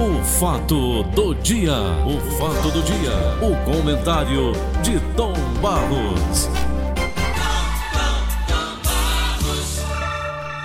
O 0.00 0.24
fato 0.24 1.02
do 1.02 1.34
dia, 1.34 1.74
o 2.06 2.18
fato 2.38 2.70
do 2.70 2.82
dia, 2.82 3.12
o 3.42 3.54
comentário 3.70 4.52
de 4.82 4.98
Tom 5.14 5.34
Barros. 5.60 6.48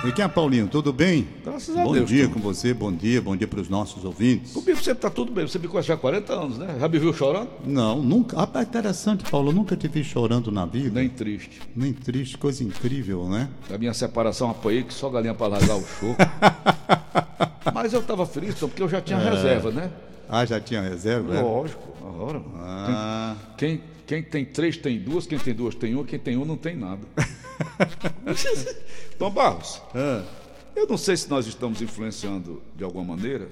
E 0.06 0.12
quem 0.12 0.24
é 0.24 0.28
Paulinho? 0.28 0.68
Tudo 0.68 0.90
bem? 0.90 1.28
Graças 1.44 1.76
a 1.76 1.84
bom 1.84 1.92
Deus, 1.92 2.08
dia 2.08 2.26
Tom. 2.28 2.32
com 2.32 2.40
você, 2.40 2.72
bom 2.72 2.90
dia, 2.90 3.20
bom 3.20 3.36
dia 3.36 3.46
para 3.46 3.60
os 3.60 3.68
nossos 3.68 4.06
ouvintes. 4.06 4.54
Comigo 4.54 4.82
sempre 4.82 5.02
tá 5.02 5.10
tudo 5.10 5.30
bem. 5.30 5.46
Você 5.46 5.58
me 5.58 5.68
conhece 5.68 5.92
há 5.92 5.98
40 5.98 6.32
anos, 6.32 6.56
né? 6.56 6.78
Já 6.80 6.88
me 6.88 6.98
viu 6.98 7.12
chorando? 7.12 7.50
Não, 7.62 8.00
nunca. 8.00 8.40
Ah, 8.40 8.48
é 8.58 8.62
interessante, 8.62 9.30
Paulo, 9.30 9.50
eu 9.50 9.54
nunca 9.54 9.76
te 9.76 9.86
vi 9.86 10.02
chorando 10.02 10.50
na 10.50 10.64
vida. 10.64 10.98
Nem 10.98 11.10
triste. 11.10 11.60
Nem 11.74 11.92
triste, 11.92 12.38
coisa 12.38 12.64
incrível, 12.64 13.28
né? 13.28 13.50
Da 13.68 13.76
minha 13.76 13.92
separação 13.92 14.48
apanhei 14.48 14.82
que 14.82 14.94
só 14.94 15.10
galinha 15.10 15.34
para 15.34 15.48
largar 15.48 15.76
o 15.76 15.84
show. 15.84 16.16
Mas 17.72 17.92
eu 17.92 18.02
tava 18.02 18.26
feliz, 18.26 18.54
porque 18.54 18.82
eu 18.82 18.88
já 18.88 19.00
tinha 19.00 19.18
reserva, 19.18 19.70
né? 19.70 19.90
Ah, 20.28 20.44
já 20.44 20.60
tinha 20.60 20.80
reserva? 20.82 21.34
é? 21.36 21.40
Lógico, 21.40 21.92
agora. 22.06 22.42
Ah, 22.56 23.36
Quem, 23.56 23.82
quem 24.06 24.22
tem 24.22 24.44
três 24.44 24.76
tem 24.76 24.98
duas, 24.98 25.26
quem 25.26 25.38
tem 25.38 25.54
duas 25.54 25.74
tem 25.74 25.94
uma, 25.94 26.04
quem 26.04 26.18
tem 26.18 26.36
um 26.36 26.44
não 26.44 26.56
tem 26.56 26.76
nada. 26.76 27.02
Tom 29.18 29.30
Barros, 29.30 29.80
ah, 29.94 30.22
eu 30.74 30.86
não 30.86 30.96
sei 30.96 31.16
se 31.16 31.30
nós 31.30 31.46
estamos 31.46 31.80
influenciando 31.80 32.62
de 32.74 32.84
alguma 32.84 33.16
maneira 33.16 33.48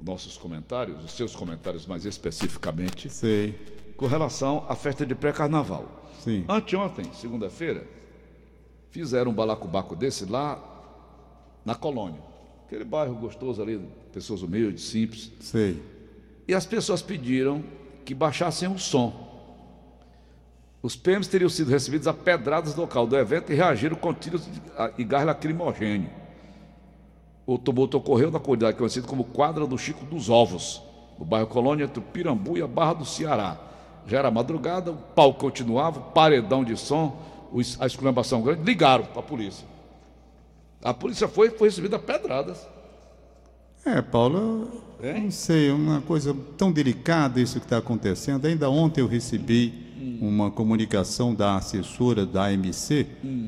nossos 0.00 0.36
comentários, 0.36 1.04
os 1.04 1.12
seus 1.12 1.34
comentários 1.34 1.86
mais 1.86 2.04
especificamente, 2.04 3.10
sei. 3.10 3.54
com 3.96 4.06
relação 4.06 4.64
à 4.68 4.76
festa 4.76 5.04
de 5.04 5.14
pré-carnaval. 5.14 6.10
Sim. 6.22 6.44
Anteontem, 6.48 7.12
segunda-feira, 7.14 7.84
fizeram 8.90 9.30
um 9.30 9.34
balacobaco 9.34 9.96
desse 9.96 10.24
lá 10.24 10.62
na 11.64 11.74
colônia. 11.74 12.20
Aquele 12.68 12.84
bairro 12.84 13.14
gostoso 13.14 13.62
ali, 13.62 13.80
pessoas 14.12 14.42
humildes, 14.42 14.84
simples. 14.84 15.32
Sei. 15.40 15.82
E 16.46 16.52
as 16.52 16.66
pessoas 16.66 17.00
pediram 17.00 17.64
que 18.04 18.14
baixassem 18.14 18.68
o 18.68 18.78
som. 18.78 19.26
Os 20.82 20.94
PMs 20.94 21.28
teriam 21.28 21.48
sido 21.48 21.70
recebidos 21.70 22.06
a 22.06 22.12
pedradas 22.12 22.74
no 22.74 22.82
local 22.82 23.06
do 23.06 23.16
evento 23.16 23.50
e 23.50 23.54
reagiram 23.54 23.96
com 23.96 24.12
tiros 24.12 24.46
e 24.98 25.02
gás 25.02 25.24
lacrimogêneo. 25.24 26.10
O 27.46 27.56
tumulto 27.56 27.96
ocorreu 27.96 28.30
na 28.30 28.38
comunidade 28.38 28.76
conhecida 28.76 29.08
como 29.08 29.24
Quadra 29.24 29.66
do 29.66 29.78
Chico 29.78 30.04
dos 30.04 30.28
Ovos, 30.28 30.82
no 31.18 31.24
bairro 31.24 31.46
Colônia 31.46 31.84
entre 31.84 32.00
o 32.00 32.02
Pirambu 32.02 32.58
e 32.58 32.62
a 32.62 32.66
Barra 32.66 32.92
do 32.92 33.06
Ceará. 33.06 33.56
Já 34.06 34.18
era 34.18 34.30
madrugada, 34.30 34.90
o 34.90 34.96
pau 34.96 35.32
continuava, 35.32 36.00
paredão 36.00 36.62
de 36.62 36.76
som, 36.76 37.18
a 37.80 37.86
exclamação 37.86 38.42
grande, 38.42 38.62
ligaram 38.62 39.06
para 39.06 39.20
a 39.20 39.22
polícia. 39.22 39.66
A 40.82 40.94
polícia 40.94 41.28
foi, 41.28 41.50
foi 41.50 41.68
recebida 41.68 41.96
a 41.96 41.98
pedradas. 41.98 42.66
É, 43.84 44.02
Paulo, 44.02 44.70
Hein? 45.02 45.24
não 45.24 45.30
sei, 45.30 45.68
é 45.68 45.72
uma 45.72 46.00
coisa 46.00 46.34
tão 46.56 46.72
delicada 46.72 47.40
isso 47.40 47.60
que 47.60 47.66
está 47.66 47.78
acontecendo. 47.78 48.46
Ainda 48.46 48.68
ontem 48.68 49.00
eu 49.00 49.06
recebi 49.06 49.86
uma 50.20 50.50
comunicação 50.50 51.34
da 51.34 51.56
assessora 51.56 52.26
da 52.26 52.46
AMC, 52.46 53.06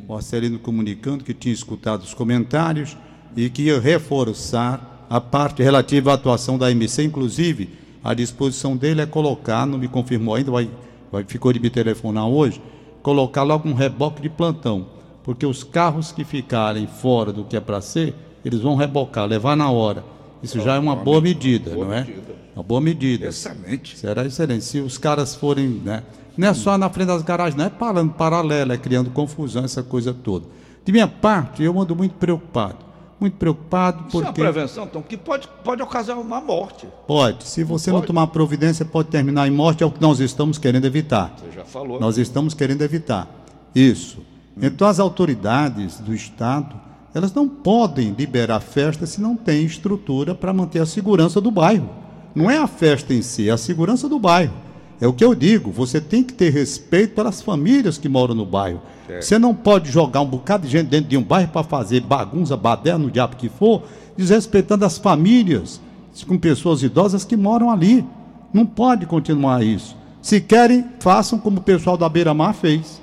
o 0.09 0.15
Arcelino 0.15 0.59
comunicando 0.59 1.25
que 1.25 1.35
tinha 1.35 1.53
escutado 1.53 2.03
os 2.03 2.15
comentários 2.15 2.97
e 3.37 3.51
que 3.51 3.63
ia 3.63 3.81
reforçar 3.81 5.07
a 5.11 5.21
parte 5.21 5.63
relativa 5.63 6.13
à 6.13 6.15
atuação 6.15 6.57
da 6.57 6.67
AMC, 6.67 7.03
inclusive 7.03 7.71
a 8.03 8.15
disposição 8.15 8.77
dele 8.77 9.01
é 9.01 9.07
colocar, 9.07 9.67
não 9.67 9.77
me 9.77 9.89
confirmou 9.89 10.37
ainda, 10.37 10.51
vai, 10.53 10.71
vai, 11.11 11.25
ficou 11.25 11.53
de 11.53 11.59
me 11.59 11.69
telefonar 11.69 12.29
hoje, 12.29 12.63
colocar 13.03 13.43
logo 13.43 13.69
um 13.69 13.75
reboque 13.75 14.23
de 14.23 14.29
plantão, 14.29 14.87
porque 15.23 15.45
os 15.47 15.63
carros 15.63 16.13
que 16.13 16.25
ficarem 16.25 16.87
fora 16.87 17.33
do 17.33 17.45
que 17.45 17.57
é 17.57 17.61
para 17.61 17.81
ser, 17.81 18.15
eles 18.45 18.61
vão 18.61 18.75
rebocar, 18.75 19.27
levar 19.27 19.57
na 19.57 19.71
hora. 19.71 20.05
Isso 20.43 20.61
já 20.61 20.75
é 20.75 20.79
uma 20.79 20.97
boa 20.97 21.21
medida, 21.21 21.71
boa 21.71 21.87
não 21.87 21.93
é? 21.93 22.01
medida. 22.01 22.35
Uma 22.55 22.63
boa 22.63 22.81
medida. 22.81 23.27
Excelente. 23.27 23.99
Será 23.99 24.25
excelente. 24.25 24.65
Se 24.65 24.81
os 24.81 24.99
caras 24.99 25.35
forem, 25.35 25.69
né? 25.69 26.03
Não 26.37 26.49
é 26.49 26.55
só 26.55 26.79
na 26.79 26.89
frente 26.89 27.09
das 27.09 27.23
garagens, 27.23 27.55
não 27.55 27.67
é 27.67 27.71
parando 27.71 28.13
paralelo, 28.13 28.73
é 28.73 28.79
criando 28.79 29.11
confusão, 29.11 29.65
essa 29.65 29.83
coisa 29.83 30.15
toda. 30.15 30.47
De 30.85 30.93
minha 30.93 31.07
parte, 31.07 31.63
eu 31.63 31.79
ando 31.79 31.95
muito 31.95 32.15
preocupado. 32.15 32.91
Muito 33.21 33.37
preocupado 33.37 34.07
Isso 34.09 34.17
é 34.17 34.21
uma 34.21 34.27
porque 34.33 34.41
prevenção, 34.41 34.87
Tom, 34.87 35.03
que 35.03 35.15
pode, 35.15 35.47
pode 35.63 35.83
ocasionar 35.83 36.25
uma 36.25 36.41
morte. 36.41 36.87
pode, 37.07 37.45
se 37.45 37.63
você 37.63 37.93
não 37.93 38.01
tomar 38.01 38.27
providência, 38.29 38.83
pode 38.83 39.09
terminar 39.09 39.47
em 39.47 39.51
morte, 39.51 39.83
é 39.83 39.87
o 39.87 39.91
que 39.91 40.01
nós 40.01 40.21
estamos 40.21 40.57
querendo 40.57 40.87
evitar. 40.87 41.37
Você 41.37 41.53
já 41.55 41.65
falou. 41.67 42.01
Nós 42.01 42.17
estamos 42.17 42.55
querendo 42.55 42.81
evitar 42.81 43.29
isso. 43.75 44.25
Então, 44.63 44.87
as 44.87 45.01
autoridades 45.01 45.99
do 45.99 46.15
Estado, 46.15 46.77
elas 47.15 47.33
não 47.33 47.49
podem 47.49 48.15
liberar 48.17 48.61
festa 48.61 49.07
se 49.07 49.21
não 49.21 49.37
tem 49.37 49.65
estrutura 49.65 50.35
para 50.35 50.53
manter 50.53 50.81
a 50.81 50.87
segurança 50.87 51.41
do 51.41 51.51
bairro. 51.51 51.89
Não 52.35 52.51
é 52.51 52.59
a 52.59 52.67
festa 52.67 53.13
em 53.13 53.23
si, 53.23 53.49
é 53.49 53.53
a 53.53 53.59
segurança 53.59 54.09
do 54.09 54.19
bairro. 54.19 54.55
É 55.01 55.07
o 55.07 55.15
que 55.15 55.25
eu 55.25 55.35
digo, 55.35 55.71
você 55.71 55.99
tem 55.99 56.23
que 56.23 56.35
ter 56.35 56.53
respeito 56.53 57.15
pelas 57.15 57.41
famílias 57.41 57.97
que 57.97 58.09
moram 58.09 58.35
no 58.35 58.45
bairro. 58.45 58.83
Você 59.21 59.39
não 59.39 59.55
pode 59.55 59.91
jogar 59.91 60.21
um 60.21 60.27
bocado 60.27 60.67
de 60.67 60.73
gente 60.73 60.89
dentro 60.89 61.09
de 61.09 61.17
um 61.17 61.23
bairro 61.23 61.51
para 61.51 61.65
fazer 61.65 62.01
bagunça, 62.03 62.57
baderna, 62.57 63.07
no 63.07 63.11
diabo 63.11 63.35
que 63.37 63.49
for, 63.49 63.83
desrespeitando 64.17 64.85
as 64.85 64.99
famílias 64.99 65.81
com 66.29 66.39
pessoas 66.39 66.83
idosas 66.83 67.25
que 67.25 67.37
moram 67.37 67.71
ali. 67.71 68.05
Não 68.53 68.67
pode 68.67 69.07
continuar 69.07 69.65
isso. 69.65 69.97
Se 70.21 70.41
querem, 70.41 70.85
façam 71.01 71.39
como 71.39 71.59
o 71.59 71.63
pessoal 71.63 71.97
da 71.97 72.09
Beira 72.09 72.35
Mar 72.35 72.53
fez. 72.53 73.01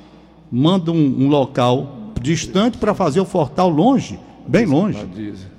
Manda 0.52 0.92
um, 0.92 0.96
um 1.26 1.28
local 1.28 2.12
distante 2.22 2.78
para 2.78 2.94
fazer 2.94 3.20
o 3.20 3.26
fortal 3.26 3.70
longe, 3.70 4.20
bem 4.48 4.66
longe. 4.66 4.98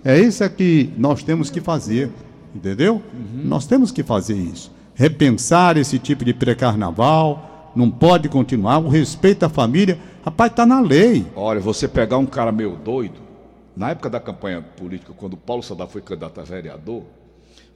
É 0.05 0.19
isso 0.19 0.43
é 0.43 0.49
que 0.49 0.91
nós 0.97 1.23
temos 1.23 1.51
que 1.51 1.61
fazer, 1.61 2.11
entendeu? 2.55 3.03
Nós 3.45 3.67
temos 3.67 3.91
que 3.93 4.03
fazer 4.03 4.37
isso. 4.37 4.71
Repensar 4.95 5.77
esse 5.77 5.99
tipo 5.99 6.25
de 6.25 6.33
pré-carnaval, 6.35 7.73
não 7.77 7.91
pode 7.91 8.29
continuar. 8.29 8.79
O 8.79 8.89
respeito 8.89 9.45
à 9.45 9.49
família, 9.49 9.99
rapaz, 10.25 10.51
está 10.51 10.67
na 10.67 10.81
lei. 10.81 11.25
Olha, 11.37 11.61
você 11.61 11.87
pegar 11.87 12.19
um 12.19 12.27
cara 12.27 12.51
meio 12.51 12.77
doido, 12.77 13.21
na 13.77 13.91
época 13.91 14.11
da 14.11 14.19
campanha 14.19 14.61
política, 14.61 15.13
quando 15.17 15.37
Paulo 15.37 15.63
Sadar 15.63 15.87
foi 15.87 16.01
candidato 16.01 16.41
a 16.41 16.45
vereador, 16.45 17.03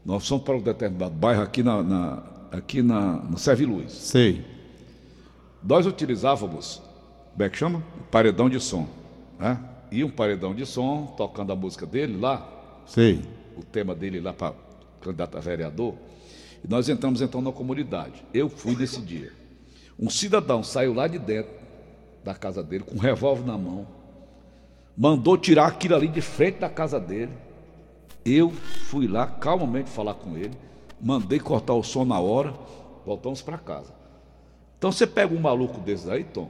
nós 0.05 0.27
fomos 0.27 0.43
para 0.45 0.57
um 0.57 0.61
determinado 0.61 1.15
bairro 1.15 1.43
aqui 1.43 1.63
na, 1.63 1.81
na- 1.83 2.23
aqui 2.51 2.83
na, 2.83 3.13
no 3.19 3.39
Servi 3.39 3.65
Luz. 3.67 3.93
Sei, 3.93 4.45
Nós 5.63 5.87
utilizávamos, 5.87 6.83
como 7.33 7.43
é 7.43 7.49
que 7.49 7.57
chama? 7.57 7.83
Paredão 8.11 8.49
de 8.49 8.61
som. 8.61 8.87
Né? 9.39 9.59
E 9.91 10.05
um 10.05 10.11
paredão 10.11 10.55
de 10.55 10.65
som, 10.65 11.15
tocando 11.17 11.53
a 11.53 11.57
música 11.57 11.87
dele 11.87 12.19
lá, 12.19 12.49
sei. 12.87 13.23
o 13.57 13.63
tema 13.63 13.95
dele 13.95 14.21
lá 14.21 14.33
para 14.33 14.55
candidato 15.01 15.37
a 15.37 15.41
vereador. 15.41 15.95
E 16.65 16.69
nós 16.69 16.89
entramos 16.89 17.21
então 17.21 17.41
na 17.41 17.53
comunidade. 17.53 18.25
Eu 18.33 18.49
fui 18.49 18.77
nesse 18.77 19.01
dia. 19.01 19.33
Um 19.99 20.09
cidadão 20.09 20.63
saiu 20.63 20.95
lá 20.95 21.07
de 21.07 21.19
dentro 21.19 21.53
da 22.25 22.35
casa 22.35 22.63
dele 22.63 22.85
com 22.85 22.97
um 22.97 23.01
revólver 23.01 23.45
na 23.45 23.59
mão, 23.59 23.87
mandou 24.97 25.37
tirar 25.37 25.67
aquilo 25.67 25.97
ali 25.97 26.09
de 26.09 26.21
frente 26.21 26.59
da 26.59 26.69
casa 26.69 27.01
dele. 27.01 27.33
Eu 28.25 28.51
fui 28.51 29.09
lá 29.09 29.27
calmamente 29.27 29.91
falar 29.91 30.15
com 30.15 30.37
ele, 30.37 30.57
mandei 31.01 31.41
cortar 31.41 31.75
o 31.75 31.83
som 31.83 32.05
na 32.05 32.21
hora, 32.21 32.55
voltamos 33.05 33.43
para 33.43 33.59
casa. 33.59 33.93
Então 34.79 34.93
você 34.93 35.07
pega 35.07 35.35
um 35.35 35.41
maluco 35.41 35.81
desse 35.81 36.09
aí, 36.11 36.25
Tom, 36.25 36.49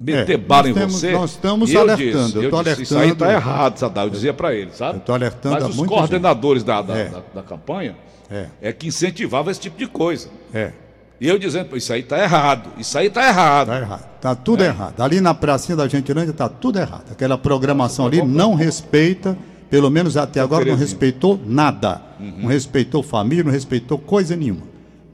meter 0.00 0.32
É, 0.34 0.36
bala 0.36 0.68
em 0.68 0.74
temos- 0.74 0.92
você. 1.00 1.12
nós 1.12 1.30
estamos 1.32 1.72
eu 1.72 1.80
alertando, 1.80 2.24
disse, 2.32 2.44
eu 2.44 2.50
tô 2.50 2.62
disse, 2.62 2.82
Isso 2.82 2.94
aí 2.94 3.00
alertando. 3.04 3.24
tá 3.24 3.32
errado, 3.32 3.78
Sadar. 3.78 4.04
Eu 4.04 4.10
dizia 4.10 4.32
para 4.32 4.54
ele, 4.54 4.70
sabe? 4.72 5.00
Tô 5.00 5.12
alertando 5.12 5.54
Mas 5.56 5.76
os 5.78 5.86
coordenadores 5.86 6.62
da, 6.62 6.80
da, 6.82 6.96
É. 6.96 7.04
da- 7.08 7.22
da 7.36 7.42
campanha 7.42 7.96
É. 8.30 8.46
é. 8.62 8.72
que 8.72 8.86
incentivavam 8.88 9.50
esse 9.50 9.60
tipo 9.60 9.76
de 9.78 9.86
coisa. 9.86 10.28
É, 10.54 10.72
E 11.20 11.26
eu 11.28 11.36
dizendo, 11.36 11.70
"Pô, 11.70 11.76
isso 11.76 11.92
aí 11.92 12.04
tá 12.04 12.16
errado, 12.16 12.70
isso 12.78 12.96
aí 12.96 13.10
tá 13.10 13.26
errado. 13.26 13.66
tá 13.66 13.80
errado. 13.80 14.08
Tá 14.20 14.34
tudo 14.36 14.62
errado. 14.62 15.00
Ali 15.00 15.20
na 15.20 15.34
pracinha 15.34 15.74
da 15.74 15.88
Gentilândia 15.88 16.32
tá 16.32 16.48
tudo 16.48 16.78
errado. 16.78 17.10
Aquela 17.10 17.36
programação 17.36 18.06
ali 18.06 18.22
não 18.22 18.54
respeita, 18.54 19.36
pelo 19.68 19.90
menos 19.90 20.16
até 20.16 20.38
agora 20.38 20.64
não 20.64 20.76
respeitou 20.76 21.36
nada. 21.44 22.00
Não 22.20 22.48
respeitou 22.48 23.02
família, 23.02 23.42
não 23.42 23.50
respeitou 23.50 23.98
coisa 23.98 24.36
nenhuma. 24.36 24.62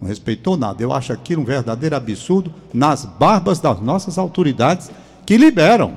Não 0.04 0.08
respeitou 0.10 0.54
nada. 0.54 0.82
Eu 0.82 0.92
acho 0.92 1.14
aquilo 1.14 1.40
um 1.40 1.46
verdadeiro 1.46 1.96
absurdo 1.96 2.52
nas 2.74 3.06
barbas 3.06 3.58
das 3.58 3.80
nossas 3.80 4.18
autoridades 4.18 4.90
que 5.24 5.38
liberam. 5.38 5.96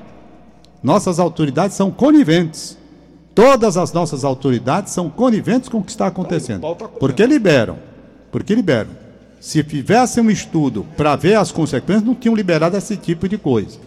Nossas 0.82 1.18
autoridades 1.18 1.76
são 1.76 1.90
coniventes. 1.90 2.78
Todas 3.34 3.76
as 3.76 3.92
nossas 3.92 4.24
autoridades 4.24 4.94
são 4.94 5.10
coniventes 5.10 5.68
com 5.68 5.80
o 5.80 5.84
que 5.84 5.90
está 5.90 6.06
acontecendo. 6.06 6.62
pau 6.62 6.74
tá. 6.74 6.88
Porque 6.88 7.26
liberam. 7.26 7.76
Porque 8.32 8.54
liberam. 8.54 8.88
Se 9.40 9.62
tivesse 9.62 10.22
um 10.22 10.30
estudo 10.30 10.86
para 10.96 11.14
ver 11.14 11.34
as 11.34 11.52
consequências, 11.52 12.06
não 12.06 12.14
tinham 12.14 12.34
liberado 12.34 12.78
esse 12.78 12.96
tipo 12.96 13.28
de 13.28 13.36
coisa. 13.36 13.78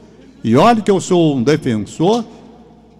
E 0.43 0.55
olha 0.55 0.83
que 0.83 0.91
eu 0.91 1.01
sou 1.01 1.35
um 1.35 1.41
defensor 1.41 2.23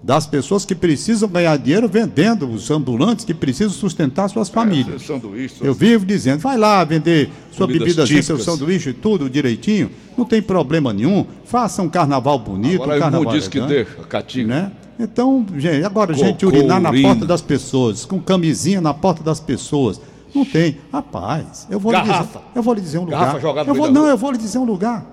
das 0.04 0.26
pessoas 0.26 0.66
que 0.66 0.74
precisam 0.74 1.30
ganhar 1.30 1.58
dinheiro 1.58 1.88
vendendo, 1.88 2.50
os 2.50 2.72
ambulantes 2.72 3.24
que 3.24 3.34
precisam 3.34 3.72
sustentar 3.72 4.30
suas 4.30 4.50
famílias. 4.50 5.04
Sanduíche, 5.04 5.56
Eu 5.62 5.74
vivo 5.74 6.06
dizendo, 6.06 6.40
vai 6.40 6.58
lá 6.58 6.84
vender 6.84 7.30
sua 7.52 7.68
Comidas 7.68 7.88
bebidazinha, 7.88 8.24
seu 8.24 8.40
sanduíche, 8.40 8.94
tudo 8.94 9.30
direitinho, 9.30 9.92
não 10.18 10.26
tem 10.26 10.42
problema 10.42 10.92
nenhum. 10.92 11.26
Faça 11.46 11.82
um 11.82 11.90
carnaval 11.90 12.40
bonito, 12.40 12.82
Agora 12.82 12.98
um 12.98 13.02
carnaval 13.02 13.34
diz 13.34 13.48
que 13.48 13.62
deixa, 13.62 13.92
Catinho. 14.10 14.48
né? 14.48 14.72
Então, 15.00 15.46
gente, 15.58 15.84
agora, 15.84 16.14
gente 16.14 16.46
urinar 16.46 16.80
na 16.80 16.92
porta 16.92 17.26
das 17.26 17.42
pessoas, 17.42 18.06
com 18.06 18.20
camisinha 18.20 18.82
na 18.82 18.94
porta 18.94 19.24
das 19.24 19.40
pessoas. 19.40 20.02
Não 20.34 20.46
tem. 20.46 20.78
Rapaz, 20.92 21.68
eu 21.70 21.80
vou, 21.80 21.92
lhe 21.92 22.02
dizer, 22.02 22.28
eu 22.56 22.64
vou 22.64 22.74
lhe 22.74 22.82
dizer 22.82 22.98
um 23.00 23.04
lugar. 23.04 23.20
Garrafa 23.20 23.70
eu 23.70 23.76
vou, 23.76 23.92
não, 23.92 24.08
eu 24.08 24.18
vou 24.18 24.32
lhe 24.32 24.38
dizer 24.38 24.58
um 24.58 24.64
lugar. 24.64 25.06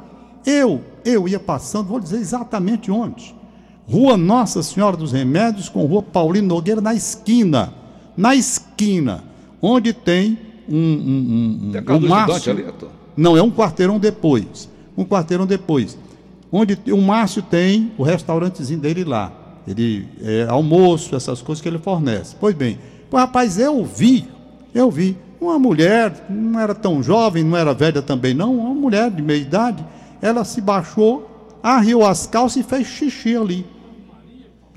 Eu, 0.47 0.81
eu 1.05 1.27
ia 1.27 1.41
passando, 1.41 1.89
vou 1.89 1.99
dizer 1.99 2.19
exatamente 2.19 2.91
onde. 2.91 3.35
Rua 3.91 4.17
Nossa 4.17 4.63
Senhora 4.63 4.97
dos 4.97 5.13
Remédios 5.13 5.69
com 5.69 5.85
Rua 5.87 6.03
Paulino 6.03 6.49
Nogueira 6.49 6.81
na 6.81 6.95
esquina. 6.95 7.73
Na 8.17 8.35
esquina. 8.35 9.25
Onde 9.63 9.93
tem 9.93 10.39
um, 10.69 10.77
um, 10.77 11.73
um, 11.75 11.95
um, 11.95 11.97
um 11.97 12.09
Márcio. 12.09 12.53
ali? 12.53 12.67
Não, 13.17 13.37
é 13.37 13.43
um 13.43 13.51
quarteirão 13.51 13.99
depois. 13.99 14.69
Um 14.97 15.05
quarteirão 15.05 15.47
depois. 15.47 15.97
Onde 16.53 16.79
o 16.93 17.01
Márcio 17.01 17.43
tem 17.43 17.91
o 17.97 18.03
restaurantezinho 18.03 18.79
dele 18.79 19.05
lá. 19.05 19.33
Ele 19.67 20.07
é 20.23 20.47
almoço, 20.49 21.15
essas 21.17 21.41
coisas 21.41 21.63
que 21.63 21.69
ele 21.69 21.79
fornece. 21.79 22.37
Pois 22.39 22.55
bem, 22.55 22.79
rapaz, 23.13 23.59
eu 23.59 23.85
vi, 23.85 24.27
eu 24.75 24.91
vi 24.91 25.17
uma 25.41 25.59
mulher, 25.59 26.27
não 26.29 26.59
era 26.59 26.75
tão 26.75 27.03
jovem, 27.03 27.45
não 27.45 27.57
era 27.57 27.75
velha 27.75 28.03
também 28.03 28.35
não, 28.35 28.57
uma 28.57 28.75
mulher 28.75 29.11
de 29.11 29.23
meia 29.23 29.41
idade, 29.41 29.85
ela 30.21 30.43
se 30.45 30.61
baixou, 30.61 31.29
arriou 31.63 32.05
as 32.05 32.27
calças 32.27 32.65
e 32.65 32.69
fez 32.69 32.87
xixi 32.87 33.37
ali. 33.37 33.67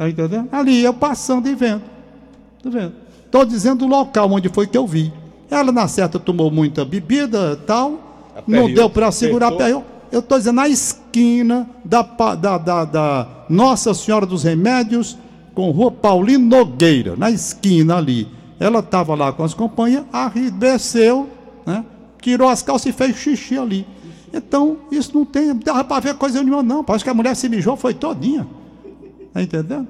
Tá 0.02 0.10
entendendo? 0.10 0.50
Ali, 0.52 0.84
eu 0.84 0.96
passando 0.96 1.48
e 1.48 1.54
vendo. 1.54 1.84
Tá 2.64 2.72
vendo? 2.72 2.94
Tô 3.30 3.46
dizendo 3.46 3.86
o 3.86 3.88
local 3.88 4.32
onde 4.32 4.50
foi 4.50 4.66
que 4.66 4.76
eu 4.76 4.88
vi. 4.88 5.14
Ela, 5.48 5.72
na 5.72 5.88
certa, 5.88 6.18
tomou 6.18 6.50
muita 6.50 6.84
bebida 6.84 7.52
e 7.54 7.66
tal. 7.68 8.34
Não 8.48 8.74
deu 8.74 8.90
para 8.90 9.12
segurar, 9.12 9.50
apertou. 9.50 9.64
aperreou. 9.64 9.86
Eu 10.12 10.24
tô 10.24 10.40
dizendo, 10.40 10.56
na 10.56 10.68
esquina 10.68 11.70
da, 11.86 12.02
da, 12.02 12.58
da, 12.58 12.86
da 12.86 13.28
Nossa 13.48 13.94
Senhora 13.94 14.26
dos 14.26 14.42
Remédios 14.42 15.20
com 15.54 15.70
Rua 15.70 15.92
Paulino 15.92 16.48
Nogueira, 16.48 17.16
na 17.16 17.30
esquina 17.30 17.98
ali. 17.98 18.28
Ela 18.60 18.80
estava 18.80 19.14
lá 19.14 19.32
com 19.32 19.44
as 19.44 19.54
companhias, 19.54 20.04
arri, 20.12 20.50
desceu, 20.50 21.30
né? 21.64 21.86
tirou 22.20 22.50
as 22.50 22.64
calças 22.64 22.88
e 22.88 22.92
fez 22.92 23.16
xixi 23.18 23.56
ali. 23.56 23.86
Então, 24.34 24.78
isso 24.92 25.12
não 25.14 25.26
tem, 25.26 25.56
dava 25.56 25.84
para 25.84 26.00
ver 26.00 26.16
coisa 26.16 26.42
nenhuma, 26.42 26.64
não. 26.64 26.84
Parece 26.84 27.04
que 27.04 27.10
a 27.12 27.14
mulher 27.14 27.36
se 27.36 27.48
mijou, 27.48 27.78
foi 27.78 27.94
todinha. 27.94 28.48
Tá 29.34 29.42
entendendo? 29.42 29.88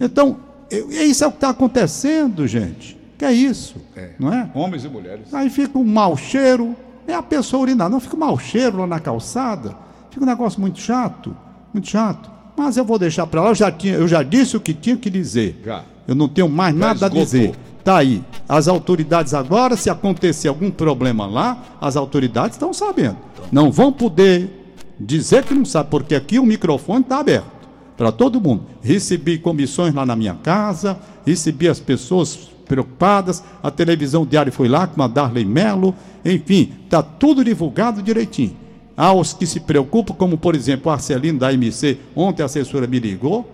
Então, 0.00 0.36
isso 0.70 1.24
é 1.24 1.26
o 1.26 1.30
que 1.30 1.36
está 1.36 1.50
acontecendo, 1.50 2.46
gente. 2.46 2.96
Que 3.18 3.24
é 3.24 3.32
isso, 3.32 3.76
É. 3.96 4.10
não 4.18 4.32
é? 4.32 4.48
Homens 4.54 4.84
e 4.84 4.88
mulheres. 4.88 5.32
Aí 5.32 5.48
fica 5.48 5.78
um 5.78 5.84
mau 5.84 6.16
cheiro, 6.16 6.74
é 7.06 7.14
a 7.14 7.22
pessoa 7.22 7.62
urinar, 7.62 7.88
não 7.88 8.00
fica 8.00 8.16
um 8.16 8.18
mau 8.20 8.38
cheiro 8.38 8.78
lá 8.78 8.86
na 8.86 8.98
calçada, 8.98 9.74
fica 10.10 10.24
um 10.24 10.28
negócio 10.28 10.60
muito 10.60 10.80
chato, 10.80 11.36
muito 11.72 11.88
chato. 11.88 12.30
Mas 12.56 12.76
eu 12.76 12.84
vou 12.84 12.98
deixar 12.98 13.26
para 13.26 13.40
lá, 13.42 13.48
eu 13.50 13.54
já, 13.54 13.70
tinha, 13.70 13.94
eu 13.94 14.06
já 14.08 14.22
disse 14.22 14.56
o 14.56 14.60
que 14.60 14.74
tinha 14.74 14.96
que 14.96 15.08
dizer. 15.10 15.60
Já. 15.64 15.82
Eu 16.06 16.14
não 16.14 16.28
tenho 16.28 16.48
mais 16.48 16.74
nada 16.74 16.92
a 16.92 17.08
esgotou. 17.08 17.22
dizer. 17.24 17.54
Tá 17.84 17.98
aí. 17.98 18.22
As 18.48 18.66
autoridades 18.66 19.34
agora, 19.34 19.76
se 19.76 19.90
acontecer 19.90 20.48
algum 20.48 20.70
problema 20.70 21.26
lá, 21.26 21.62
as 21.80 21.96
autoridades 21.96 22.56
estão 22.56 22.72
sabendo. 22.72 23.16
Não 23.52 23.70
vão 23.70 23.92
poder 23.92 24.50
dizer 24.98 25.44
que 25.44 25.54
não 25.54 25.64
sabe, 25.64 25.90
porque 25.90 26.14
aqui 26.14 26.38
o 26.38 26.46
microfone 26.46 27.00
está 27.02 27.18
aberto 27.18 27.53
para 27.96 28.10
todo 28.12 28.40
mundo. 28.40 28.64
Recebi 28.82 29.38
comissões 29.38 29.94
lá 29.94 30.04
na 30.06 30.16
minha 30.16 30.34
casa, 30.34 30.98
recebi 31.26 31.68
as 31.68 31.80
pessoas 31.80 32.50
preocupadas, 32.66 33.42
a 33.62 33.70
televisão 33.70 34.24
diária 34.24 34.50
foi 34.50 34.68
lá 34.68 34.86
com 34.86 35.02
a 35.02 35.06
Darley 35.06 35.44
Melo, 35.44 35.94
enfim, 36.24 36.72
está 36.84 37.02
tudo 37.02 37.44
divulgado 37.44 38.02
direitinho. 38.02 38.56
Há 38.96 39.12
os 39.12 39.32
que 39.32 39.46
se 39.46 39.60
preocupam, 39.60 40.14
como 40.14 40.38
por 40.38 40.54
exemplo 40.54 40.90
o 40.90 40.92
Arcelino 40.94 41.38
da 41.38 41.52
MC, 41.52 41.98
ontem 42.16 42.42
a 42.42 42.46
assessora 42.46 42.86
me 42.86 42.98
ligou, 42.98 43.50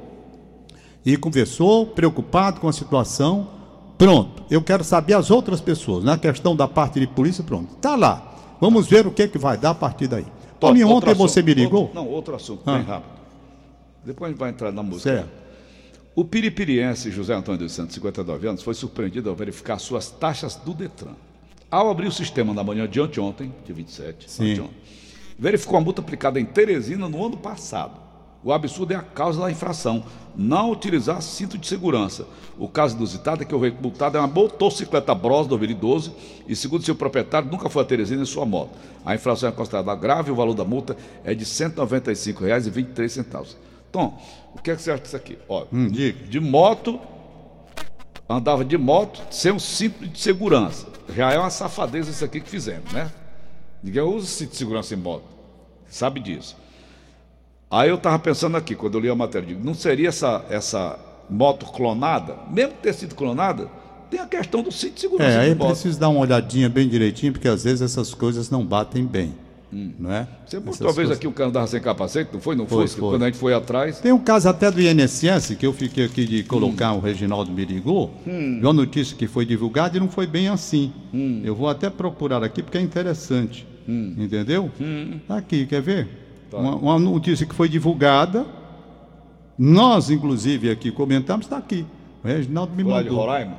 e 1.04 1.16
conversou, 1.16 1.87
preocupado 1.87 2.60
com 2.60 2.69
a 2.69 2.72
situação. 2.72 3.48
Pronto, 3.96 4.42
eu 4.50 4.62
quero 4.62 4.84
saber 4.84 5.14
as 5.14 5.31
outras 5.31 5.60
pessoas. 5.60 6.04
Na 6.04 6.16
questão 6.19 6.54
da 6.54 6.69
parte 6.69 7.00
de 7.00 7.06
polícia, 7.06 7.42
pronto. 7.42 7.75
Está 7.75 7.96
lá. 7.96 8.34
Vamos 8.60 8.87
ver 8.87 9.06
o 9.06 9.10
que, 9.10 9.26
que 9.26 9.38
vai 9.38 9.56
dar 9.56 9.70
a 9.70 9.75
partir 9.75 10.06
daí. 10.08 10.26
Outro 10.60 10.88
ontem 10.88 11.10
assunto. 11.12 11.16
você 11.28 11.42
me 11.42 11.54
ligou? 11.54 11.82
Outro- 11.82 11.94
não, 11.94 12.06
outro 12.08 12.34
assunto, 12.37 12.60
Ah. 12.66 12.75
bem 12.76 12.82
rápido. 12.87 13.19
Depois 14.05 14.29
a 14.29 14.32
gente 14.32 14.38
vai 14.38 14.50
entrar 14.50 14.73
na 14.73 14.82
música. 14.82 15.11
Certo. 15.11 15.31
O 16.14 16.25
piripiriense 16.25 17.11
José 17.11 17.35
Antônio 17.35 17.61
dos 17.61 17.73
Santos, 17.73 17.94
59 17.94 18.49
anos, 18.49 18.62
foi 18.62 18.75
surpreendido 18.75 19.31
ao 19.31 19.37
verificar 19.37 19.79
suas 19.79 20.11
taxas 20.11 20.56
do 20.56 20.75
Detran. 20.75 21.14
Ao 21.70 21.88
abrir 21.88 22.08
o 22.08 22.12
sistema 22.12 22.52
na 22.52 22.64
manhã 22.64 22.88
de 22.88 23.20
ontem, 23.20 23.55
de 23.64 23.73
27, 23.73 24.29
Sim. 24.29 24.52
anteontem, 24.52 24.76
verificou 25.38 25.79
a 25.79 25.81
multa 25.81 26.00
aplicada 26.00 26.41
em 26.41 26.44
Teresina 26.44 27.08
no 27.08 27.25
ano 27.25 27.37
passado. 27.37 28.11
O 28.43 28.52
absurdo 28.52 28.93
é 28.93 28.97
a 28.97 29.02
causa 29.02 29.41
da 29.41 29.50
infração, 29.50 30.02
não 30.35 30.70
utilizar 30.70 31.20
cinto 31.23 31.58
de 31.58 31.67
segurança. 31.67 32.26
O 32.58 32.67
caso 32.67 32.97
inusitado 32.97 33.43
é 33.43 33.44
que 33.44 33.55
o 33.55 33.61
multado 33.81 34.17
é 34.17 34.20
uma 34.20 34.26
motocicleta 34.26 35.14
Bros 35.14 35.47
2012 35.47 36.11
e, 36.49 36.56
segundo 36.56 36.82
seu 36.82 36.94
proprietário, 36.94 37.50
nunca 37.50 37.69
foi 37.69 37.82
a 37.82 37.87
Teresina 37.87 38.23
em 38.23 38.26
sua 38.26 38.47
moto. 38.47 38.70
A 39.05 39.14
infração 39.14 39.49
é 39.49 39.52
considerada 39.52 39.94
grave 39.94 40.31
e 40.31 40.32
o 40.32 40.37
valor 40.37 40.55
da 40.55 40.64
multa 40.64 40.97
é 41.23 41.35
de 41.35 41.44
R$ 41.44 41.50
195,23. 41.50 43.69
Tom, 43.92 44.19
o 44.54 44.60
que, 44.60 44.70
é 44.70 44.76
que 44.76 44.82
você 44.82 44.90
acha 44.90 45.02
disso 45.02 45.16
aqui? 45.16 45.38
Ó, 45.48 45.64
Hum, 45.72 45.88
de 45.88 46.40
moto, 46.40 47.00
andava 48.28 48.64
de 48.64 48.78
moto 48.78 49.20
sem 49.31 49.52
um 49.52 49.58
cinto 49.58 50.06
de 50.06 50.19
segurança. 50.19 50.87
Já 51.14 51.32
é 51.32 51.38
uma 51.38 51.50
safadeza 51.50 52.10
isso 52.10 52.25
aqui 52.25 52.40
que 52.40 52.48
fizemos, 52.48 52.92
né? 52.92 53.10
Ninguém 53.82 54.02
usa 54.02 54.26
cinto 54.26 54.50
de 54.50 54.56
segurança 54.56 54.94
em 54.94 54.98
moto. 54.98 55.25
Sabe 55.88 56.20
disso. 56.20 56.56
Aí 57.70 57.88
eu 57.88 57.96
estava 57.96 58.19
pensando 58.19 58.56
aqui, 58.56 58.75
quando 58.75 58.94
eu 58.94 59.00
li 59.00 59.08
a 59.08 59.14
matéria, 59.14 59.46
digo, 59.48 59.64
não 59.64 59.75
seria 59.75 60.08
essa, 60.08 60.44
essa 60.50 60.98
moto 61.28 61.66
clonada? 61.66 62.37
Mesmo 62.50 62.75
ter 62.75 62.92
sido 62.92 63.14
clonada, 63.14 63.69
tem 64.10 64.19
a 64.20 64.26
questão 64.26 64.62
do 64.62 64.72
cinto 64.72 64.94
de 64.94 65.00
segurança 65.02 65.31
É, 65.31 65.38
aí 65.40 65.50
é 65.50 65.54
preciso 65.54 65.98
dar 65.98 66.08
uma 66.08 66.20
olhadinha 66.20 66.69
bem 66.69 66.88
direitinho, 66.88 67.32
porque 67.32 67.46
às 67.48 67.62
vezes 67.64 67.81
essas 67.81 68.12
coisas 68.12 68.50
não 68.50 68.64
batem 68.64 69.04
bem. 69.04 69.34
Não 69.72 70.12
é? 70.12 70.22
Hum. 70.22 70.26
Você 70.46 70.56
uma 70.56 70.72
vez 70.72 70.78
coisas- 70.94 71.17
aqui 71.17 71.26
o 71.28 71.32
cara 71.32 71.49
andava 71.49 71.67
sem 71.69 71.81
capacete, 71.81 72.31
não 72.32 72.40
foi? 72.40 72.56
Não 72.56 72.67
Foi, 72.67 72.88
foi? 72.88 73.00
Quando 73.11 73.22
a 73.22 73.26
gente 73.26 73.38
foi 73.38 73.55
atrás. 73.55 74.00
Tem 74.00 74.11
um 74.12 74.19
caso 74.19 74.49
até 74.49 74.70
do 74.70 74.81
INSS, 74.81 75.55
que 75.56 75.64
eu 75.64 75.72
fiquei 75.72 76.05
aqui 76.06 76.25
de 76.25 76.43
colocar, 76.43 76.93
o 76.93 76.99
Reginaldo 77.00 77.52
me 77.52 77.64
ligou, 77.64 78.12
viu 78.26 78.69
a 78.69 78.72
notícia 78.72 79.17
que 79.17 79.26
foi 79.28 79.46
divulgada 79.46 79.96
e 79.96 80.00
não 80.00 80.08
foi 80.08 80.26
bem 80.26 80.49
assim. 80.49 80.93
Eu 81.44 81.55
vou 81.55 81.69
até 81.69 81.88
procurar 81.88 82.43
aqui 82.43 82.62
porque 82.62 82.78
é 82.78 82.81
interessante. 82.81 83.67
Entendeu? 83.88 84.70
Tá 85.28 85.37
aqui, 85.37 85.67
quer 85.67 85.81
ver? 85.82 86.08
Uma, 86.52 86.75
uma 86.75 86.99
notícia 86.99 87.46
que 87.46 87.55
foi 87.55 87.69
divulgada, 87.69 88.44
nós, 89.58 90.11
inclusive, 90.11 90.70
aqui 90.70 90.90
comentamos, 90.90 91.46
está 91.46 91.58
aqui. 91.58 91.87
O 92.25 92.26
Reginaldo 92.26 92.75
me 92.75 92.82
Foi 92.82 92.93
lá 92.93 93.02
de 93.02 93.08
mandou. 93.08 93.25
Roraima, 93.25 93.56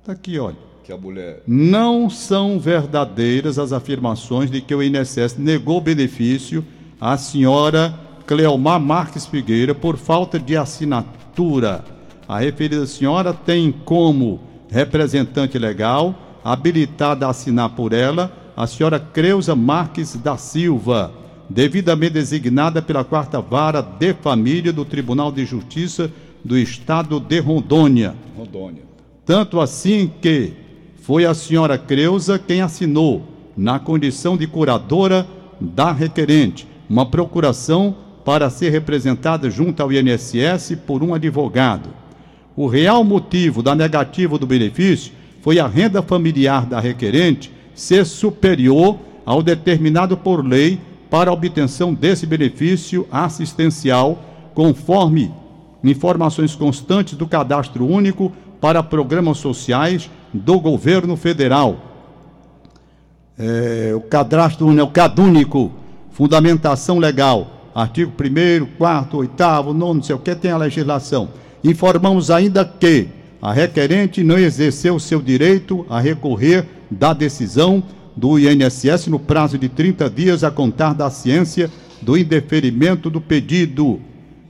Está 0.00 0.12
aqui, 0.12 0.38
olha. 0.38 0.56
Que 0.84 0.92
a 0.92 0.98
mulher. 0.98 1.42
Não 1.46 2.10
são 2.10 2.60
verdadeiras 2.60 3.58
as 3.58 3.72
afirmações 3.72 4.50
de 4.50 4.60
que 4.60 4.74
o 4.74 4.82
INSS 4.82 5.38
negou 5.38 5.80
benefício 5.80 6.62
à 7.00 7.16
senhora 7.16 7.98
Cleomar 8.26 8.78
Marques 8.78 9.24
Figueira 9.24 9.74
por 9.74 9.96
falta 9.96 10.38
de 10.38 10.54
assinatura. 10.54 11.82
A 12.28 12.38
referida 12.38 12.86
senhora 12.86 13.32
tem 13.32 13.72
como 13.72 14.40
representante 14.70 15.58
legal, 15.58 16.14
habilitada 16.44 17.26
a 17.26 17.30
assinar 17.30 17.70
por 17.70 17.94
ela, 17.94 18.30
a 18.54 18.66
senhora 18.66 19.00
Creuza 19.00 19.56
Marques 19.56 20.14
da 20.16 20.36
Silva, 20.36 21.12
devidamente 21.48 22.12
designada 22.12 22.82
pela 22.82 23.04
quarta 23.04 23.40
vara 23.40 23.80
de 23.80 24.12
família 24.12 24.72
do 24.72 24.84
Tribunal 24.84 25.32
de 25.32 25.46
Justiça 25.46 26.10
do 26.44 26.58
Estado 26.58 27.18
de 27.18 27.40
Rondônia. 27.40 28.14
Rondônia. 28.36 28.82
Tanto 29.24 29.58
assim 29.60 30.10
que 30.20 30.63
foi 31.04 31.26
a 31.26 31.34
senhora 31.34 31.76
Creuza 31.76 32.38
quem 32.38 32.62
assinou, 32.62 33.24
na 33.54 33.78
condição 33.78 34.38
de 34.38 34.46
curadora 34.46 35.26
da 35.60 35.92
requerente, 35.92 36.66
uma 36.88 37.04
procuração 37.04 37.94
para 38.24 38.48
ser 38.48 38.70
representada 38.70 39.50
junto 39.50 39.82
ao 39.82 39.92
INSS 39.92 40.78
por 40.86 41.02
um 41.02 41.12
advogado. 41.12 41.90
O 42.56 42.66
real 42.66 43.04
motivo 43.04 43.62
da 43.62 43.74
negativa 43.74 44.38
do 44.38 44.46
benefício 44.46 45.12
foi 45.42 45.58
a 45.58 45.66
renda 45.66 46.00
familiar 46.00 46.64
da 46.64 46.80
requerente 46.80 47.52
ser 47.74 48.06
superior 48.06 48.98
ao 49.26 49.42
determinado 49.42 50.16
por 50.16 50.42
lei 50.42 50.80
para 51.10 51.30
a 51.30 51.34
obtenção 51.34 51.92
desse 51.92 52.24
benefício 52.24 53.06
assistencial, 53.12 54.24
conforme 54.54 55.30
informações 55.84 56.54
constantes 56.54 57.14
do 57.14 57.26
Cadastro 57.26 57.86
Único 57.86 58.32
para 58.64 58.82
Programas 58.82 59.36
Sociais 59.36 60.10
do 60.32 60.58
Governo 60.58 61.18
Federal. 61.18 61.76
É, 63.38 63.92
o 63.94 64.00
Cadastro 64.00 64.74
é 64.78 64.82
o 64.82 64.86
CadÚnico, 64.86 65.70
Fundamentação 66.12 66.98
Legal, 66.98 67.70
artigo 67.74 68.10
1º, 68.16 68.68
4 68.78 69.18
8 69.18 69.42
9 69.74 69.78
não 69.78 70.02
sei 70.02 70.16
o 70.16 70.18
que, 70.18 70.34
tem 70.34 70.50
a 70.50 70.56
legislação. 70.56 71.28
Informamos 71.62 72.30
ainda 72.30 72.64
que 72.64 73.08
a 73.42 73.52
requerente 73.52 74.24
não 74.24 74.38
exerceu 74.38 74.98
seu 74.98 75.20
direito 75.20 75.84
a 75.90 76.00
recorrer 76.00 76.64
da 76.90 77.12
decisão 77.12 77.82
do 78.16 78.38
INSS 78.38 79.08
no 79.08 79.18
prazo 79.18 79.58
de 79.58 79.68
30 79.68 80.08
dias 80.08 80.42
a 80.42 80.50
contar 80.50 80.94
da 80.94 81.10
ciência 81.10 81.70
do 82.00 82.16
indeferimento 82.16 83.10
do 83.10 83.20
pedido 83.20 84.00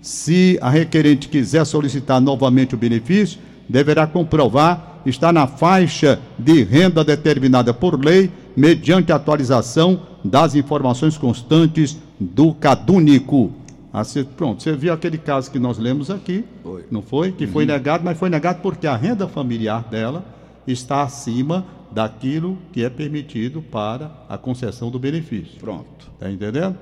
Se 0.00 0.56
a 0.60 0.70
requerente 0.70 1.28
quiser 1.28 1.64
solicitar 1.64 2.20
novamente 2.20 2.76
o 2.76 2.78
benefício, 2.78 3.40
deverá 3.68 4.06
comprovar 4.06 5.00
estar 5.06 5.32
na 5.32 5.46
faixa 5.46 6.20
de 6.38 6.62
renda 6.62 7.04
determinada 7.04 7.74
por 7.74 8.02
lei, 8.02 8.30
mediante 8.56 9.12
atualização 9.12 10.02
das 10.24 10.54
informações 10.54 11.18
constantes 11.18 11.98
do 12.18 12.54
cadúnico. 12.54 13.52
Assim, 13.92 14.24
pronto, 14.24 14.62
você 14.62 14.74
viu 14.74 14.92
aquele 14.92 15.18
caso 15.18 15.50
que 15.50 15.58
nós 15.58 15.78
lemos 15.78 16.10
aqui, 16.10 16.44
Foi. 16.62 16.84
não 16.90 17.00
foi? 17.02 17.30
Que 17.32 17.46
foi 17.46 17.64
negado, 17.64 18.02
mas 18.04 18.18
foi 18.18 18.28
negado 18.28 18.60
porque 18.60 18.86
a 18.86 18.96
renda 18.96 19.28
familiar 19.28 19.84
dela 19.84 20.24
está 20.66 21.02
acima 21.02 21.64
daquilo 21.92 22.58
que 22.72 22.82
é 22.82 22.90
permitido 22.90 23.62
para 23.62 24.10
a 24.28 24.36
concessão 24.36 24.90
do 24.90 24.98
benefício. 24.98 25.60
Pronto. 25.60 26.10
Está 26.14 26.30
entendendo? 26.30 26.76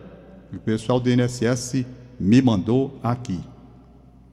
O 0.54 0.58
pessoal 0.58 0.98
do 0.98 1.10
INSS 1.10 1.84
me 2.18 2.40
mandou 2.40 2.98
aqui. 3.02 3.40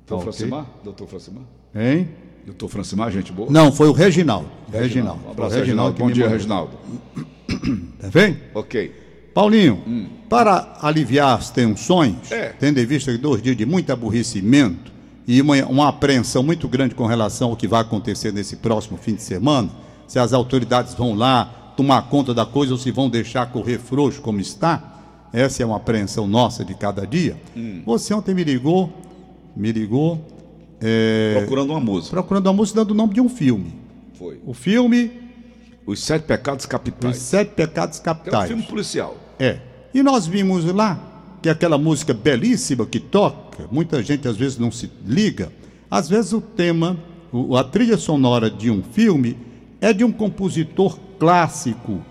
Doutor 0.08 0.28
Ok. 0.30 0.34
Francimar? 0.34 0.66
Doutor 0.84 1.08
Francimar? 1.08 1.44
Hein? 1.76 2.10
Doutor 2.50 2.68
Francimar, 2.70 3.12
gente 3.12 3.32
boa? 3.32 3.48
Não, 3.52 3.72
foi 3.72 3.88
o 3.88 3.92
Reginaldo. 3.92 4.48
Reginaldo. 4.72 5.22
Um 5.28 5.32
abraço, 5.32 5.56
Reginaldo. 5.56 6.00
Bom 6.00 6.10
dia. 6.10 6.28
Reginaldo. 6.28 6.72
Tá 8.00 8.08
vendo? 8.10 8.38
Ok. 8.56 8.92
Paulinho, 9.36 10.10
para 10.28 10.78
aliviar 10.82 11.38
as 11.38 11.52
tensões, 11.52 12.32
É. 12.32 12.50
tendo 12.60 12.80
em 12.80 12.86
vista 12.86 13.12
que 13.12 13.18
dois 13.20 13.42
dias 13.42 13.56
de 13.56 13.66
muito 13.68 13.92
aborrecimento 13.94 14.92
e 15.28 15.40
uma, 15.42 15.56
uma 15.68 15.88
apreensão 15.90 16.42
muito 16.42 16.68
grande 16.68 16.96
com 16.96 17.06
relação 17.06 17.52
ao 17.52 17.56
que 17.56 17.68
vai 17.68 17.82
acontecer 17.82 18.34
nesse 18.34 18.56
próximo 18.56 18.98
fim 18.98 19.14
de 19.14 19.22
semana, 19.22 19.70
se 20.08 20.18
as 20.18 20.34
autoridades 20.34 20.96
vão 20.96 21.14
lá 21.14 21.74
tomar 21.78 22.02
conta 22.10 22.34
da 22.34 22.46
coisa 22.48 22.74
ou 22.74 22.80
se 22.80 22.90
vão 22.90 23.08
deixar 23.10 23.46
correr 23.52 23.78
frouxo 23.78 24.22
como 24.22 24.40
está, 24.40 25.28
essa 25.32 25.62
é 25.62 25.66
uma 25.66 25.78
apreensão 25.78 26.28
nossa 26.28 26.66
de 26.66 26.74
cada 26.74 27.06
dia. 27.06 27.38
Você 27.86 28.12
ontem 28.12 28.34
me 28.34 28.44
ligou, 28.44 28.92
me 29.56 29.72
ligou, 29.72 30.26
é, 30.82 31.36
Procurando 31.40 31.72
uma 31.72 31.80
música. 31.80 32.12
procurando 32.12 32.48
uma 32.48 32.54
música 32.54 32.80
dando 32.80 32.92
o 32.92 32.96
nome 32.96 33.14
de 33.14 33.22
um 33.22 33.30
filme. 33.30 33.74
Foi. 34.18 34.40
O 34.46 34.54
filme 34.54 35.12
Os 35.86 36.00
Sete 36.04 36.24
Pecados 36.24 36.64
Os 36.66 36.70
Capitais. 36.70 37.18
Sete 37.18 37.52
Pecados 37.56 37.98
É 37.98 38.02
um 38.02 38.04
Capitais. 38.04 38.48
filme 38.48 38.64
policial. 38.64 39.18
É. 39.40 39.60
E 39.94 40.04
nós 40.04 40.28
vimos 40.28 40.66
lá 40.66 41.00
que 41.42 41.50
aquela 41.50 41.78
música 41.78 42.14
belíssima 42.14 42.86
que 42.86 43.00
toca, 43.00 43.66
muita 43.72 44.04
gente 44.04 44.28
às 44.28 44.36
vezes 44.38 44.58
não 44.58 44.72
se 44.72 44.92
liga. 45.06 45.52
Às 45.90 46.08
vezes 46.10 46.34
o 46.34 46.42
tema, 46.42 46.98
a 47.58 47.64
trilha 47.64 47.98
sonora 47.98 48.50
de 48.50 48.70
um 48.70 48.84
filme 48.84 49.38
é 49.82 49.94
de 49.94 50.04
um 50.04 50.12
compositor 50.12 51.00
clássico. 51.18 52.02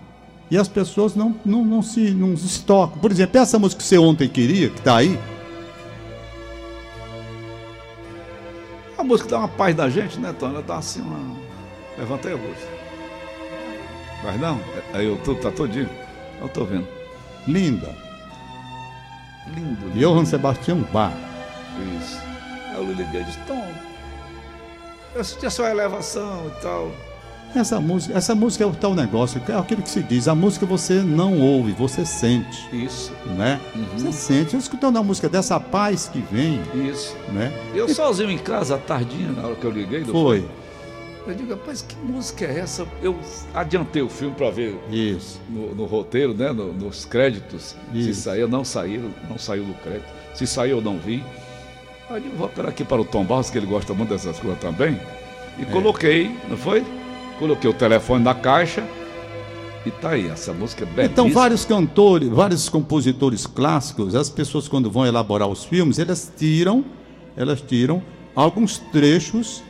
E 0.51 0.57
as 0.57 0.67
pessoas 0.67 1.15
não, 1.15 1.35
não, 1.45 1.63
não, 1.63 1.81
se, 1.83 2.09
não 2.09 2.35
se 2.35 2.61
tocam. 2.63 2.97
Por 2.99 3.11
exemplo, 3.11 3.39
essa 3.39 3.59
música 3.59 3.81
que 3.81 3.87
você 3.87 3.99
ontem 3.99 4.27
queria, 4.27 4.69
que 4.69 4.79
está 4.79 4.97
aí, 4.97 5.17
A 8.99 9.03
música 9.03 9.29
dá 9.29 9.37
uma 9.37 9.47
paz 9.47 9.73
na 9.77 9.87
gente, 9.87 10.19
né, 10.19 10.35
Tony? 10.37 10.55
Ela 10.55 10.61
dá 10.61 10.77
assim 10.77 10.99
uma. 10.99 11.37
Levanta 11.97 12.27
aí 12.27 12.33
a 12.33 12.37
voz. 12.37 12.57
Mas 14.21 14.41
não? 14.41 14.59
Aí 14.93 15.07
eu 15.07 15.17
tô, 15.19 15.35
tá 15.35 15.49
todinho. 15.49 15.89
Eu 16.41 16.49
tô 16.49 16.65
vendo. 16.65 16.85
linda. 17.47 17.95
Lindo. 19.47 19.85
lindo. 19.85 19.97
Johann 19.97 20.25
Sebastian 20.25 20.79
Bach. 20.91 21.13
Isso. 21.97 22.19
Aí 22.71 22.75
eu 22.75 22.91
liguei 22.91 23.21
e 23.21 23.23
disse, 23.23 23.39
Tom, 23.47 23.65
eu 25.15 25.23
senti 25.23 25.45
a 25.45 25.49
sua 25.49 25.69
elevação 25.69 26.47
e 26.47 26.61
tal. 26.61 26.91
Essa 27.55 27.79
música, 27.79 28.15
essa 28.17 28.35
música 28.35 28.63
é 28.63 28.67
o 28.67 28.71
tal 28.71 28.93
negócio, 28.93 29.41
é 29.49 29.53
aquilo 29.55 29.81
que 29.81 29.89
se 29.89 30.03
diz, 30.03 30.27
a 30.27 30.35
música 30.35 30.65
você 30.67 31.01
não 31.01 31.39
ouve, 31.39 31.71
você 31.71 32.05
sente. 32.05 32.67
Isso, 32.71 33.11
né? 33.35 33.59
Você 33.97 34.11
sente, 34.11 34.53
eu 34.53 34.59
escutando 34.59 34.97
a 34.97 35.03
música 35.03 35.27
dessa 35.27 35.59
paz 35.59 36.07
que 36.13 36.19
vem, 36.31 36.61
isso. 36.87 37.15
né? 37.33 37.51
Eu 37.73 37.89
sozinho 37.89 38.29
em 38.29 38.37
casa, 38.37 38.75
à 38.75 38.77
tardinha, 38.77 39.31
na 39.31 39.47
hora 39.47 39.55
que 39.55 39.65
eu 39.65 39.71
liguei, 39.71 40.03
do 40.03 40.11
Foi, 40.11 40.45
eu 41.27 41.33
digo, 41.33 41.49
rapaz, 41.49 41.81
que 41.81 41.95
música 41.97 42.45
é 42.45 42.59
essa? 42.59 42.85
Eu 43.01 43.15
adiantei 43.53 44.03
o 44.03 44.09
filme 44.09 44.35
para 44.35 44.51
ver 44.51 44.77
isso. 44.91 45.41
no, 45.49 45.73
no 45.73 45.85
roteiro, 45.85 46.35
né, 46.35 46.51
no- 46.51 46.71
nos 46.71 47.03
créditos, 47.03 47.75
se 47.91 48.09
Isso. 48.11 48.21
saía, 48.21 48.47
não 48.47 48.63
saiu, 48.63 49.09
não 49.27 49.37
saiu 49.39 49.63
no 49.63 49.73
crédito. 49.73 50.07
Se 50.35 50.45
saiu, 50.45 50.77
eu 50.77 50.81
não 50.83 50.97
vi. 50.99 51.23
Aí 52.09 52.17
eu 52.17 52.21
digo, 52.21 52.37
vou 52.37 52.45
apelar 52.45 52.69
aqui 52.69 52.83
para 52.85 53.01
o 53.01 53.05
Tom 53.05 53.23
Barros, 53.25 53.49
que 53.49 53.57
ele 53.57 53.65
gosta 53.67 53.91
muito 53.93 54.09
dessas 54.09 54.39
coisas 54.39 54.59
também. 54.59 54.99
E 55.59 55.65
coloquei, 55.65 56.31
não 56.47 56.55
foi? 56.55 56.83
Coloquei 57.39 57.69
o 57.69 57.73
telefone 57.73 58.23
na 58.23 58.35
caixa 58.35 58.83
e 59.85 59.91
tá 59.91 60.09
aí, 60.09 60.27
essa 60.27 60.51
música 60.53 60.83
é 60.83 60.85
belíssima. 60.85 61.11
Então, 61.11 61.29
vários 61.31 61.63
cantores, 61.63 62.27
vários 62.29 62.67
compositores 62.67 63.47
clássicos, 63.47 64.13
as 64.13 64.29
pessoas 64.29 64.67
quando 64.67 64.91
vão 64.91 65.05
elaborar 65.05 65.47
os 65.47 65.63
filmes, 65.63 65.97
elas 65.99 66.31
tiram, 66.37 66.83
elas 67.37 67.61
tiram 67.61 68.01
alguns 68.35 68.77
trechos 68.77 69.63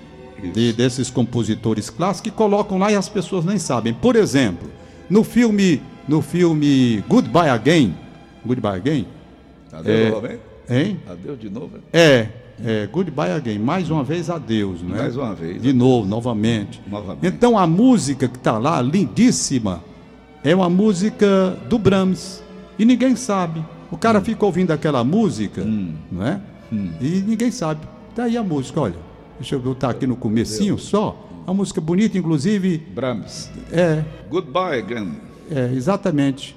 de- 0.54 0.74
desses 0.74 1.10
compositores 1.12 1.90
clássicos 1.92 2.32
e 2.32 2.36
colocam 2.36 2.80
lá 2.80 2.92
e 2.92 2.96
as 2.96 3.08
pessoas 3.08 3.46
nem 3.46 3.60
sabem. 3.60 3.94
Por 3.94 4.16
exemplo, 4.16 4.68
no 5.10 5.24
filme, 5.24 5.80
no 6.08 6.22
filme 6.24 7.04
Goodbye 7.08 7.50
Again, 7.50 7.96
Goodbye 8.44 8.78
Again, 8.78 9.08
Adeus 9.72 9.96
é- 9.96 10.10
novamente? 10.10 10.40
hein? 10.70 11.00
Adeus 11.08 11.40
de 11.40 11.50
novo? 11.52 11.72
É, 11.94 12.30
é 12.64 12.88
Goodbye 12.88 13.32
Again, 13.32 13.60
mais 13.60 13.90
uma 13.90 14.04
vez 14.04 14.30
adeus, 14.30 14.82
não 14.82 14.96
é? 14.96 15.00
Mais 15.02 15.16
uma 15.18 15.34
vez. 15.34 15.62
De 15.62 15.72
novo, 15.74 16.08
novamente. 16.08 16.82
Novamente. 16.88 17.26
Então 17.28 17.58
a 17.58 17.66
música 17.68 18.28
que 18.28 18.38
está 18.38 18.58
lá, 18.58 18.82
lindíssima, 18.82 19.82
é 20.44 20.56
uma 20.56 20.70
música 20.70 21.58
do 21.70 21.78
Brahms. 21.78 22.44
E 22.78 22.86
ninguém 22.86 23.16
sabe. 23.16 23.64
O 23.92 23.98
cara 23.98 24.22
fica 24.22 24.46
ouvindo 24.46 24.72
aquela 24.72 25.04
música, 25.04 25.64
não 26.12 26.26
é? 26.26 26.40
E 27.02 27.24
ninguém 27.26 27.52
sabe. 27.52 27.82
Daí 28.16 28.38
a 28.38 28.44
música, 28.44 28.80
olha, 28.80 28.96
deixa 29.40 29.56
eu 29.56 29.60
botar 29.60 29.90
aqui 29.90 30.06
no 30.06 30.16
comecinho 30.16 30.78
só. 30.78 31.26
A 31.48 31.54
música 31.54 31.82
bonita, 31.82 32.18
inclusive, 32.18 32.78
Brahms. 32.94 33.50
é, 33.72 34.04
Goodbye 34.30 34.80
again. 34.80 35.14
é 35.50 35.72
exatamente. 35.74 36.56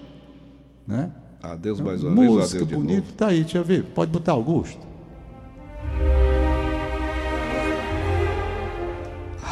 Né? 0.86 1.10
Adeus 1.42 1.80
mais 1.80 2.04
uma 2.04 2.14
vez, 2.14 2.30
música 2.30 2.56
adeus 2.56 2.68
de 2.68 2.74
bonita, 2.74 3.00
novo. 3.00 3.12
tá 3.14 3.26
aí, 3.28 3.40
deixa 3.40 3.58
eu 3.58 3.64
ver. 3.64 3.84
Pode 3.84 4.10
botar 4.10 4.32
Augusto. 4.32 4.78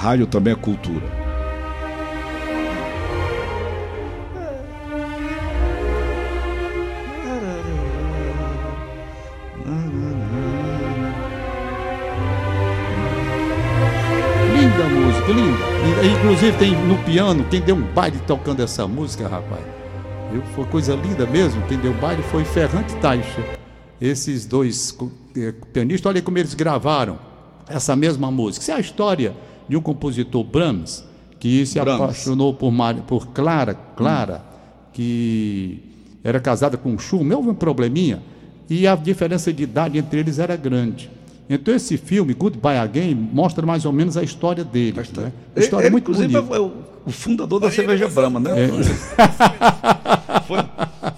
Rádio 0.01 0.27
também 0.27 0.55
é 0.55 0.57
cultura. 0.57 1.05
Linda 14.55 14.89
música, 14.89 15.33
linda. 15.33 16.19
Inclusive 16.19 16.57
tem 16.57 16.75
no 16.87 16.97
piano, 17.05 17.45
quem 17.51 17.61
deu 17.61 17.77
um 17.77 17.83
baile 17.83 18.19
tocando 18.27 18.63
essa 18.63 18.89
música, 18.89 19.29
rapaz. 19.29 19.61
Viu? 20.33 20.41
Foi 20.55 20.65
coisa 20.65 20.95
linda 20.95 21.27
mesmo. 21.27 21.61
Quem 21.67 21.77
deu 21.77 21.93
baile 21.93 22.23
foi 22.23 22.43
Ferrante 22.47 22.97
Taixa. 23.03 23.45
Esses 24.01 24.47
dois 24.47 24.97
eh, 25.37 25.53
pianistas, 25.75 26.09
olha 26.09 26.23
como 26.23 26.39
eles 26.39 26.55
gravaram 26.55 27.19
essa 27.69 27.95
mesma 27.95 28.31
música. 28.31 28.63
Isso 28.63 28.71
é 28.71 28.75
a 28.77 28.81
história 28.81 29.50
de 29.71 29.77
um 29.77 29.81
compositor 29.81 30.45
Brahms, 30.45 31.05
que 31.39 31.65
se 31.65 31.81
Brahms. 31.81 32.03
apaixonou 32.03 32.53
por, 32.53 32.71
Mari- 32.71 33.01
por 33.07 33.29
Clara, 33.29 33.75
Clara, 33.97 34.43
que 34.93 35.79
era 36.23 36.39
casada 36.41 36.77
com 36.77 36.99
Schumann. 36.99 37.37
Houve 37.37 37.49
um 37.51 37.55
probleminha 37.55 38.21
e 38.69 38.87
a 38.87 38.95
diferença 38.95 39.53
de 39.53 39.63
idade 39.63 39.97
entre 39.97 40.21
eles 40.21 40.39
era 40.39 40.57
grande. 40.57 41.11
Então 41.49 41.75
esse 41.75 41.97
filme, 41.97 42.33
Goodbye 42.35 42.79
Again, 42.79 43.15
mostra 43.15 43.65
mais 43.67 43.85
ou 43.85 43.93
menos 43.93 44.17
a 44.17 44.23
história 44.23 44.63
deles. 44.63 45.11
Né? 45.13 45.33
A 45.57 45.61
história 45.61 45.87
Ele, 45.87 45.93
muito 45.93 46.05
inclusive, 46.11 46.33
bonita. 46.41 46.57
é 46.57 46.61
o, 46.61 47.11
fundador 47.11 47.59
da 47.61 47.71
cerveja 47.71 48.07
Brahma, 48.09 48.39
né? 48.39 48.51
Foi, 50.47 50.59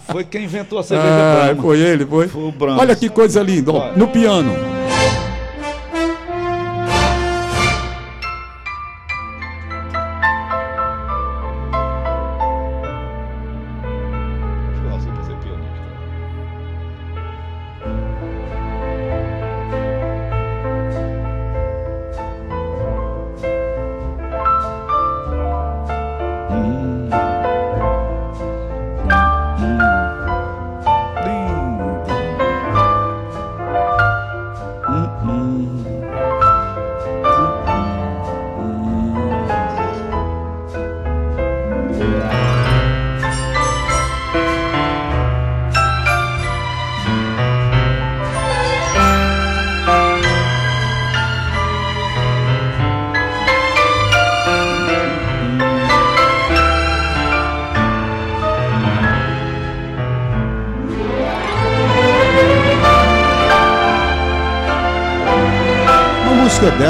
foi 0.06 0.24
quem 0.24 0.44
inventou 0.44 0.78
a 0.78 0.82
cerveja 0.84 1.08
Ah, 1.10 1.44
Brahma. 1.46 1.62
foi 1.62 1.78
ele, 1.80 2.06
foi. 2.06 2.28
Foi. 2.28 2.52
Olha 2.78 2.96
que 2.96 3.08
coisa 3.08 3.42
linda, 3.42 3.72
ó, 3.72 3.92
no 3.96 4.08
piano. 4.08 4.52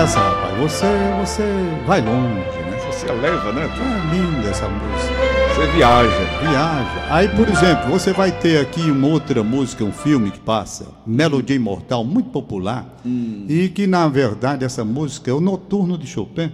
Dessa, 0.02 0.18
rapaz, 0.18 0.59
você, 0.59 0.87
você 1.21 1.42
vai 1.87 2.00
longe, 2.00 2.59
né? 2.59 2.76
Você 2.90 3.06
leva, 3.06 3.52
né? 3.52 3.66
É 3.66 4.14
linda 4.14 4.49
essa 4.49 4.68
música. 4.68 5.14
Você 5.54 5.66
viaja. 5.76 6.25
Viaja. 6.40 7.06
Aí, 7.09 7.28
por 7.28 7.49
exemplo, 7.49 7.88
você 7.88 8.12
vai 8.12 8.32
ter 8.32 8.59
aqui 8.59 8.80
uma 8.90 9.06
outra 9.06 9.44
música, 9.44 9.85
um 9.85 9.92
filme 9.92 10.32
que 10.32 10.40
passa, 10.40 10.88
Melodia 11.06 11.54
Imortal, 11.54 12.04
muito 12.04 12.30
popular, 12.30 12.97
e 13.49 13.68
que, 13.68 13.87
na 13.87 14.09
verdade, 14.09 14.64
essa 14.64 14.85
música 14.85 15.30
é 15.30 15.35
o 15.35 15.40
Noturno 15.40 15.97
de 15.97 16.06
Chopin. 16.09 16.50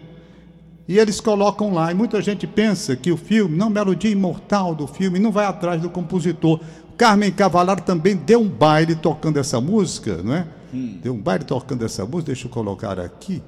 E 0.87 0.99
eles 0.99 1.19
colocam 1.19 1.73
lá, 1.73 1.91
e 1.91 1.95
muita 1.95 2.21
gente 2.21 2.47
pensa 2.47 2.97
que 2.97 3.11
o 3.11 3.17
filme, 3.17 3.57
não, 3.57 3.71
Melodia 3.71 4.11
Imortal 4.11 4.75
do 4.75 4.87
filme, 4.87 5.19
não 5.19 5.33
vai 5.33 5.47
atrás 5.47 5.81
do 5.81 5.89
compositor. 5.89 6.61
Carmen 6.99 7.31
Cavalaro 7.31 7.81
também 7.81 8.15
deu 8.15 8.43
um 8.43 8.49
baile 8.49 8.95
tocando 8.95 9.39
essa 9.39 9.59
música, 9.59 10.21
não 10.23 10.35
é? 10.35 10.47
Deu 10.73 11.15
um 11.15 11.21
baile 11.21 11.45
tocando 11.45 11.85
essa 11.85 12.05
música, 12.05 12.27
deixa 12.27 12.47
eu 12.47 12.51
colocar 12.51 12.99
aqui. 13.01 13.43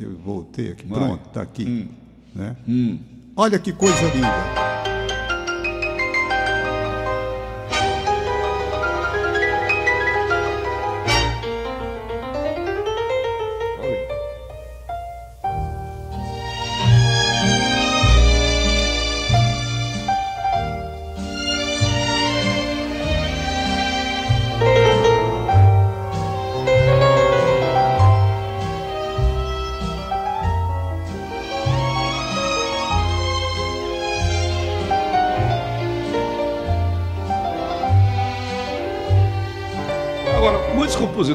Eu 0.00 0.16
voltei 0.18 0.72
aqui, 0.72 0.86
Vai. 0.86 1.00
pronto, 1.00 1.26
está 1.28 1.42
aqui. 1.42 1.88
Né? 2.34 2.56
Olha 3.36 3.58
que 3.58 3.72
coisa 3.72 4.02
linda. 4.14 4.63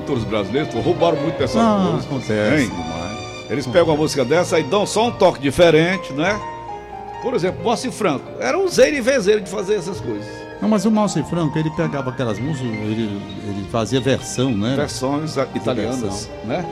Compositores 0.10 0.24
brasileiros 0.24 0.74
roubaram 0.84 1.18
muito 1.22 1.38
dessas 1.38 1.58
Ah, 1.62 1.78
músicas. 1.78 2.06
acontece 2.06 2.63
hein? 2.63 2.70
demais. 2.70 3.50
Eles 3.50 3.66
pegam 3.68 3.89
uma 3.89 3.98
música 3.98 4.25
dessa 4.25 4.60
e 4.60 4.63
dão 4.63 4.86
só 4.86 5.08
um 5.08 5.12
toque 5.12 5.39
diferente, 5.39 6.13
né? 6.13 6.39
Por 7.22 7.34
exemplo, 7.34 7.63
Moacir 7.63 7.92
Franco. 7.92 8.25
Era 8.39 8.58
um 8.58 8.68
zeiro 8.68 8.98
e 8.98 9.01
vezeiro 9.01 9.42
de 9.42 9.50
fazer 9.50 9.75
essas 9.75 10.00
coisas. 10.00 10.25
Não, 10.62 10.68
mas 10.70 10.86
o 10.86 10.92
Márcio 10.92 11.24
Franco, 11.25 11.58
ele 11.58 11.70
pegava 11.72 12.10
aquelas 12.10 12.38
músicas, 12.38 12.70
ele, 12.70 13.22
ele 13.48 13.66
fazia 13.72 14.00
versão, 14.01 14.51
né? 14.51 14.75
Versões 14.75 15.36
italianas, 15.56 16.01
versão. 16.01 16.30
né? 16.46 16.66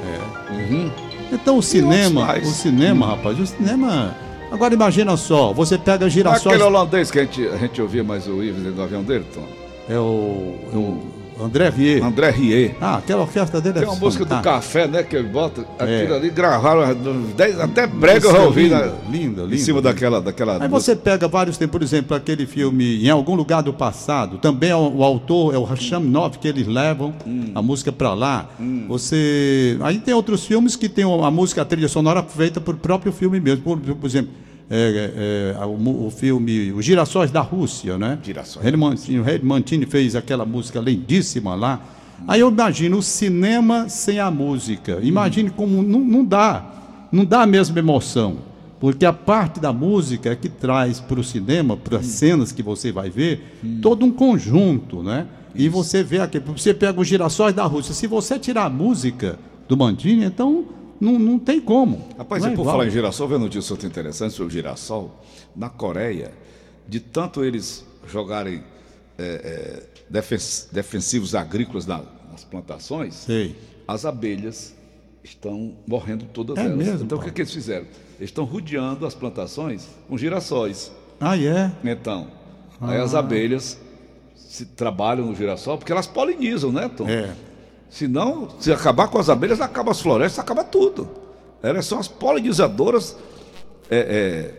É. 0.50 0.54
Uhum. 0.54 0.92
Então 1.32 1.58
o 1.58 1.64
cinema, 1.64 2.34
o 2.38 2.46
cinema, 2.46 3.08
rapaz, 3.08 3.40
o 3.40 3.46
cinema. 3.46 4.16
Agora 4.52 4.74
imagina 4.74 5.16
só, 5.18 5.52
você 5.54 5.78
pega 5.78 6.10
girassóis. 6.10 6.48
Aquele 6.48 6.64
holandês 6.64 7.12
que 7.12 7.20
a 7.20 7.24
gente, 7.24 7.46
a 7.48 7.58
gente 7.58 7.82
ouvia 7.82 8.04
mais 8.04 8.28
o 8.28 8.42
Ives 8.44 8.76
no 8.76 8.82
avião 8.84 9.04
dele, 9.04 9.26
Tom. 9.34 9.44
É 9.90 9.98
o, 9.98 10.56
é 10.74 10.76
o 10.78 10.98
André 11.40 11.70
Rieu. 11.70 12.04
André 12.04 12.30
Rieu. 12.32 12.72
Ah, 12.82 12.98
aquela 12.98 13.22
orquestra 13.22 13.62
dele 13.62 13.78
é 13.78 13.82
Tem 13.82 13.90
uma 13.90 13.98
música 13.98 14.26
do 14.26 14.42
café, 14.42 14.88
né? 14.88 15.04
Que 15.04 15.16
ele 15.16 15.28
bota. 15.30 15.62
Aquilo 15.80 16.14
É. 16.14 16.18
ali 16.18 16.30
gravaram 16.30 16.96
dez- 17.36 17.60
até 17.60 17.86
brega 17.88 18.26
eu 18.28 18.32
já 18.32 18.38
é 18.38 18.42
ouvi. 18.42 18.64
lindo, 18.64 18.76
né? 18.76 18.92
lindo, 19.12 19.42
Em 19.42 19.46
lindo, 19.46 19.58
cima 19.62 19.78
lindo. 19.80 19.90
daquela. 19.90 20.22
daquela 20.22 20.64
Aí 20.64 20.68
você 20.70 20.96
pega 20.96 21.28
vários 21.28 21.58
tem, 21.58 21.68
por 21.68 21.82
exemplo, 21.84 22.16
aquele 22.16 22.46
filme 22.46 23.04
Em 23.06 23.10
Algum 23.10 23.36
Lugar 23.36 23.62
do 23.62 23.74
Passado, 23.74 24.38
também 24.40 24.70
é 24.72 24.76
o, 24.76 24.98
o 24.98 25.04
autor 25.04 25.54
é 25.54 25.58
o 25.58 25.64
Hasham 25.64 26.00
Nov 26.02 26.38
que 26.38 26.48
eles 26.48 26.68
levam 26.68 27.14
Hum. 27.26 27.52
a 27.54 27.62
música 27.62 27.92
pra 27.92 28.14
lá. 28.14 28.50
Você 28.88 29.78
aí 29.82 30.00
tem 30.00 30.14
outros 30.14 30.46
filmes 30.46 30.76
que 30.76 30.90
tem 30.90 31.06
a 31.06 31.32
música, 31.32 31.62
a 31.62 31.66
trilha 31.66 31.88
sonora 31.88 32.24
feita 32.24 32.60
por 32.60 32.76
próprio 32.76 33.12
filme 33.12 33.40
mesmo. 33.40 33.62
Por, 33.64 33.78
por 33.80 34.06
exemplo, 34.08 34.32
é, 34.70 35.56
é, 35.60 35.66
o, 35.66 35.78
mu- 35.78 36.08
o 36.08 36.12
filme 36.12 36.72
Os 36.72 36.84
Girassóis 36.86 37.32
da 37.32 37.42
Rússia, 37.42 37.98
né? 37.98 38.20
Girassóis 38.24 38.66
Red 38.66 38.76
Mantini, 38.76 39.20
o 39.20 39.88
fez 39.88 40.16
aquela 40.16 40.46
música 40.46 40.80
lindíssima 40.80 41.56
lá. 41.56 41.82
Aí 42.28 42.42
eu 42.42 42.50
imagino 42.50 42.98
o 42.98 43.04
cinema 43.04 43.88
sem 43.90 44.20
a 44.20 44.30
música. 44.32 45.00
Imagine 45.02 45.50
como 45.50 45.84
não, 45.84 46.00
não 46.00 46.26
dá, 46.26 46.66
não 47.12 47.24
dá 47.24 47.44
a 47.44 47.48
mesma 47.48 47.78
emoção. 47.80 48.38
Porque 48.80 49.06
a 49.06 49.14
parte 49.14 49.60
da 49.60 49.74
música 49.74 50.32
é 50.32 50.36
que 50.36 50.50
traz 50.50 51.00
para 51.00 51.20
o 51.20 51.24
cinema, 51.24 51.76
para 51.76 51.98
as 51.98 52.06
cenas 52.06 52.52
que 52.52 52.62
você 52.62 52.92
vai 52.92 53.10
ver, 53.10 53.58
todo 53.82 54.06
um 54.06 54.12
conjunto, 54.12 55.02
né? 55.02 55.26
E 55.56 55.68
você 55.68 56.04
vê 56.04 56.20
aqui, 56.20 56.40
você 56.40 56.74
pega 56.74 57.00
os 57.02 57.08
girassóis 57.08 57.56
da 57.56 57.64
Rússia. 57.66 57.94
Se 57.94 58.06
você 58.06 58.38
tirar 58.38 58.66
a 58.66 58.70
música 58.70 59.40
do 59.68 59.76
Mantini, 59.76 60.26
então 60.26 60.66
não, 61.00 61.18
não 61.20 61.40
tem 61.40 61.60
como. 61.62 62.08
Rapaz, 62.18 62.44
Não 62.44 62.50
e 62.50 62.54
é 62.54 62.56
por 62.56 62.62
igual. 62.62 62.76
falar 62.78 62.88
em 62.88 62.92
girassol, 62.92 63.28
vendo 63.28 63.42
notícia 63.42 63.74
outra 63.74 63.88
interessante 63.88 64.34
sobre 64.34 64.48
o 64.48 64.50
girassol. 64.54 65.24
Na 65.56 65.70
Coreia, 65.70 66.32
de 66.88 67.00
tanto 67.00 67.44
eles 67.44 67.86
jogarem 68.08 68.64
é, 69.20 69.24
é, 69.24 69.84
defen- 70.10 70.38
defensivos 70.72 71.34
agrícolas 71.34 71.86
na- 71.88 72.04
nas 72.32 72.44
plantações, 72.44 73.16
Sei. 73.16 73.56
as 73.88 74.06
abelhas 74.06 74.76
estão 75.24 75.74
morrendo 75.88 76.26
todas 76.26 76.58
É 76.58 76.62
elas. 76.66 76.78
mesmo, 76.78 77.04
então 77.06 77.18
o 77.18 77.22
que, 77.22 77.32
que 77.32 77.42
eles 77.42 77.52
fizeram? 77.52 77.86
Eles 78.20 78.30
estão 78.30 78.46
rodeando 78.46 79.06
as 79.06 79.14
plantações 79.16 79.88
com 80.08 80.18
girassóis. 80.18 80.92
Ah, 81.20 81.36
é? 81.38 81.72
Então, 81.84 82.28
aí 82.80 82.98
as 83.02 83.16
abelhas 83.16 83.80
se 84.36 84.66
trabalham 84.68 85.26
no 85.26 85.36
girassol 85.36 85.78
porque 85.80 85.92
elas 85.92 86.06
polinizam, 86.08 86.72
né, 86.72 86.88
Tom? 86.96 87.10
É. 87.10 87.34
Se 87.90 88.08
não, 88.08 88.50
se 88.60 88.72
acabar 88.72 89.08
com 89.08 89.18
as 89.18 89.30
abelhas, 89.30 89.62
acaba 89.62 89.92
as 89.92 90.02
florestas, 90.02 90.40
acaba 90.40 90.64
tudo. 90.64 91.08
Elas 91.64 91.86
são 91.86 92.00
as 92.00 92.08
polinizadoras 92.08 93.16
é, 93.90 93.98
é, 93.98 94.54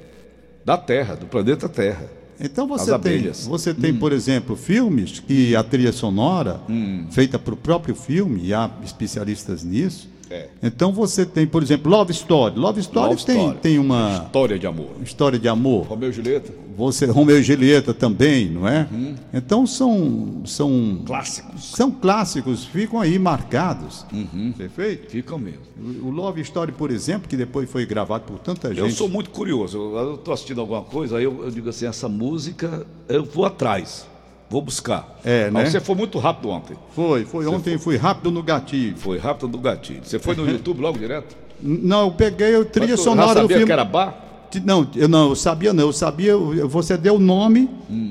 da 0.65 0.77
Terra, 0.77 1.15
do 1.15 1.27
planeta 1.27 1.69
Terra. 1.69 2.09
Então 2.41 2.67
você 2.69 2.97
tem, 2.99 3.31
você 3.49 3.75
tem, 3.75 3.93
por 3.95 4.13
exemplo, 4.13 4.55
filmes 4.57 5.19
que 5.19 5.55
a 5.57 5.63
trilha 5.63 5.93
sonora, 5.93 6.61
Hum. 6.69 7.07
feita 7.11 7.39
para 7.39 7.53
o 7.53 7.57
próprio 7.57 7.95
filme, 7.95 8.45
e 8.47 8.55
há 8.55 8.71
especialistas 8.85 9.65
nisso. 9.65 10.09
É. 10.31 10.49
Então 10.63 10.93
você 10.93 11.25
tem, 11.25 11.47
por 11.47 11.63
exemplo, 11.63 11.91
Love 11.91 12.13
Story. 12.13 12.59
Love 12.59 12.81
Story, 12.81 13.11
Love 13.11 13.25
tem, 13.25 13.39
Story. 13.39 13.59
tem 13.61 13.79
uma 13.79 14.23
História 14.27 14.59
de 14.59 14.67
amor. 14.67 14.89
história 15.03 15.39
de 15.39 15.49
amor. 15.49 15.87
Romeu 15.87 16.11
e 16.11 16.13
Julieta, 16.13 16.53
Você, 16.77 17.07
Romeu 17.07 17.39
e 17.39 17.43
Julieta 17.43 17.93
também, 17.95 18.49
não 18.51 18.69
é? 18.69 18.87
Então 19.33 19.67
são, 19.67 20.43
são, 20.45 21.03
clássicos. 21.05 21.71
são 21.75 21.91
clássicos, 21.91 22.65
ficam 22.65 23.01
aí 23.01 23.19
marcados. 23.19 24.05
Perfeito? 24.57 25.11
Ficam 25.11 25.39
mesmo. 25.39 25.61
O 26.03 26.09
o 26.09 26.11
Love 26.11 26.41
Story, 26.43 26.73
por 26.73 26.91
exemplo, 26.91 27.29
que 27.29 27.37
depois 27.37 27.71
foi 27.71 27.87
gravado 27.87 28.25
por 28.25 28.39
tanta 28.39 28.69
gente. 28.69 28.81
Eu 28.81 28.91
sou 28.91 29.09
muito 29.09 29.31
curioso. 29.31 29.79
Eu 29.79 30.15
estou 30.17 30.35
assistindo 30.35 30.61
alguma 30.61 30.83
coisa, 30.83 31.19
aí 31.19 31.25
eu, 31.25 31.45
eu 31.45 31.51
digo 31.51 31.69
assim: 31.69 31.87
essa 31.87 32.09
música, 32.09 32.87
eu 33.09 33.25
vou 33.25 33.45
atrás, 33.45 34.07
vou 34.51 34.63
buscar. 34.63 35.19
É, 35.25 35.51
Mas 35.51 35.65
né? 35.65 35.71
você 35.71 35.81
foi 35.81 35.95
muito 35.95 36.19
rápido 36.19 36.49
ontem. 36.51 36.77
Foi, 36.91 37.25
foi 37.25 37.47
ontem, 37.47 37.79
fui 37.79 37.97
rápido 37.97 38.31
no 38.31 38.43
gatilho. 38.43 38.97
Foi 38.97 39.19
rápido 39.19 39.49
do 39.49 39.59
gatilho. 39.59 40.01
Você 40.05 40.19
foi 40.19 40.35
no 40.35 40.49
YouTube 40.49 40.81
logo 40.81 40.99
direto? 40.99 41.37
Não, 41.61 42.07
eu 42.07 42.13
peguei 42.13 42.55
a 42.55 42.65
trilha 42.65 42.93
Mas 42.93 43.01
sonora 43.01 43.29
já 43.29 43.35
do 43.35 43.41
sabia 43.41 43.57
filme. 43.57 43.67
que 43.67 43.73
era 43.73 43.85
bar? 43.85 44.25
Não, 44.65 44.89
eu 44.97 45.09
não, 45.09 45.29
eu 45.29 45.37
sabia 45.37 45.73
não, 45.75 45.85
eu 45.85 45.93
sabia, 45.93 46.35
você 46.37 46.97
deu 46.97 47.17
o 47.17 47.19
nome, 47.19 47.69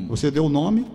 você 0.08 0.30
deu 0.30 0.45
o 0.45 0.50
nome, 0.50 0.86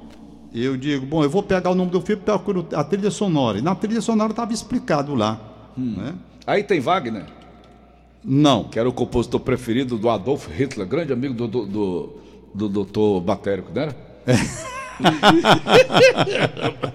e 0.52 0.64
eu 0.64 0.76
digo, 0.76 1.04
bom, 1.04 1.24
eu 1.24 1.30
vou 1.30 1.42
pegar 1.42 1.70
o 1.70 1.74
nome 1.74 1.90
do 1.90 2.00
filme 2.00 2.22
e 2.22 2.24
procuro 2.24 2.64
a 2.74 2.84
trilha 2.84 3.10
sonora. 3.10 3.58
E 3.58 3.62
na 3.62 3.74
trilha 3.74 4.00
sonora 4.00 4.30
estava 4.30 4.52
explicado 4.52 5.14
lá. 5.16 5.40
Né? 5.76 6.14
Aí 6.46 6.62
tem 6.62 6.78
Wagner, 6.78 7.24
Não. 8.22 8.64
que 8.64 8.78
era 8.78 8.88
o 8.88 8.92
compositor 8.92 9.40
preferido 9.40 9.98
do 9.98 10.08
Adolf 10.08 10.46
Hitler, 10.46 10.86
grande 10.86 11.12
amigo 11.12 11.34
do, 11.34 11.48
do, 11.48 11.66
do, 11.66 12.12
do 12.54 12.68
doutor 12.68 13.20
Batérico, 13.20 13.72
não 13.74 13.82
era? 13.82 13.96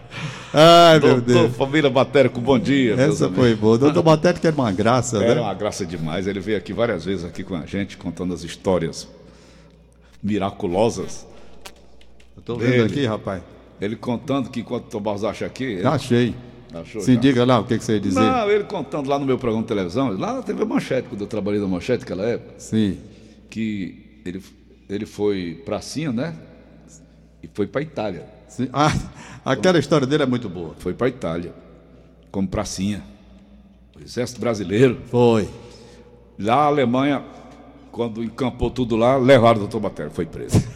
Ai, 0.53 0.99
meu 0.99 1.15
Doutor 1.15 1.21
Deus. 1.21 1.55
Família 1.55 1.89
Batérico, 1.89 2.39
bom 2.41 2.57
dia. 2.57 2.93
Essa 2.93 3.25
amigos. 3.25 3.43
foi 3.43 3.55
boa. 3.55 3.77
Doutor 3.77 4.01
Batete 4.01 4.39
que 4.39 4.47
era 4.47 4.55
uma 4.55 4.71
graça, 4.71 5.17
Era 5.23 5.35
né? 5.35 5.41
uma 5.41 5.53
graça 5.53 5.85
demais. 5.85 6.25
Ele 6.25 6.39
veio 6.39 6.57
aqui 6.57 6.73
várias 6.73 7.05
vezes 7.05 7.25
aqui 7.25 7.43
com 7.43 7.55
a 7.55 7.65
gente, 7.65 7.97
contando 7.97 8.33
as 8.33 8.43
histórias 8.43 9.07
miraculosas. 10.23 11.27
Eu 12.35 12.41
tô 12.41 12.55
vendo 12.55 12.71
dele. 12.71 12.83
aqui, 12.85 13.05
rapaz. 13.05 13.41
Ele 13.79 13.95
contando 13.95 14.49
que 14.49 14.61
enquanto 14.61 14.85
o 14.85 14.89
Tomás 14.89 15.23
acha 15.23 15.45
aqui. 15.45 15.63
ele- 15.63 15.87
Achei. 15.87 16.33
Achou 16.73 17.01
Se 17.01 17.13
já? 17.13 17.19
diga 17.19 17.45
lá 17.45 17.59
o 17.59 17.63
que, 17.63 17.77
que 17.77 17.83
você 17.83 17.93
ia 17.93 17.99
dizer. 17.99 18.19
Não, 18.19 18.49
ele 18.49 18.63
contando 18.65 19.09
lá 19.09 19.17
no 19.17 19.25
meu 19.25 19.37
programa 19.37 19.63
de 19.63 19.69
televisão, 19.69 20.09
lá 20.17 20.33
na 20.33 20.41
TV 20.41 20.65
Manchete, 20.65 21.07
quando 21.07 21.21
eu 21.21 21.27
trabalhei 21.27 21.61
na 21.61 21.67
Manchete 21.67 22.01
naquela 22.01 22.25
época, 22.25 22.55
Sim. 22.57 22.97
que 23.49 24.21
ele, 24.25 24.41
ele 24.89 25.05
foi 25.05 25.61
pracinha, 25.65 26.11
né? 26.11 26.35
E 27.41 27.49
foi 27.53 27.67
para 27.67 27.81
Itália. 27.81 28.25
Sim. 28.47 28.69
Ah, 28.73 28.91
aquela 29.45 29.77
história 29.79 30.07
dele 30.07 30.23
é 30.23 30.25
muito 30.25 30.49
boa. 30.49 30.73
Foi 30.79 30.93
para 30.93 31.07
Itália, 31.07 31.53
como 32.31 32.47
pracinha. 32.47 33.03
O 33.95 34.01
exército 34.01 34.39
brasileiro. 34.39 34.99
Foi. 35.09 35.49
Lá 36.39 36.55
a 36.55 36.65
Alemanha, 36.65 37.23
quando 37.91 38.23
encampou 38.23 38.69
tudo 38.69 38.95
lá, 38.95 39.17
levaram 39.17 39.57
o 39.57 39.59
doutor 39.61 39.79
Batério, 39.79 40.11
foi 40.11 40.25
preso. 40.25 40.57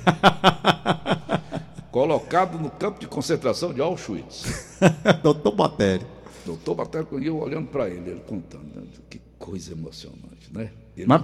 Colocado 1.92 2.58
no 2.58 2.70
campo 2.70 3.00
de 3.00 3.08
concentração 3.08 3.74
de 3.74 3.82
Auschwitz. 3.82 4.78
Doutor 5.22 5.52
Batério. 5.52 6.08
Doutor 6.46 6.74
Batério, 6.74 7.08
e 7.22 7.28
eu 7.28 7.38
olhando 7.38 7.68
para 7.68 7.90
ele, 7.90 8.12
ele 8.12 8.22
contando. 8.22 8.64
né? 8.74 8.84
Que 9.10 9.22
coisa 9.38 9.74
emocionante, 9.74 10.50
né? 10.52 10.72
Mas? 11.08 11.22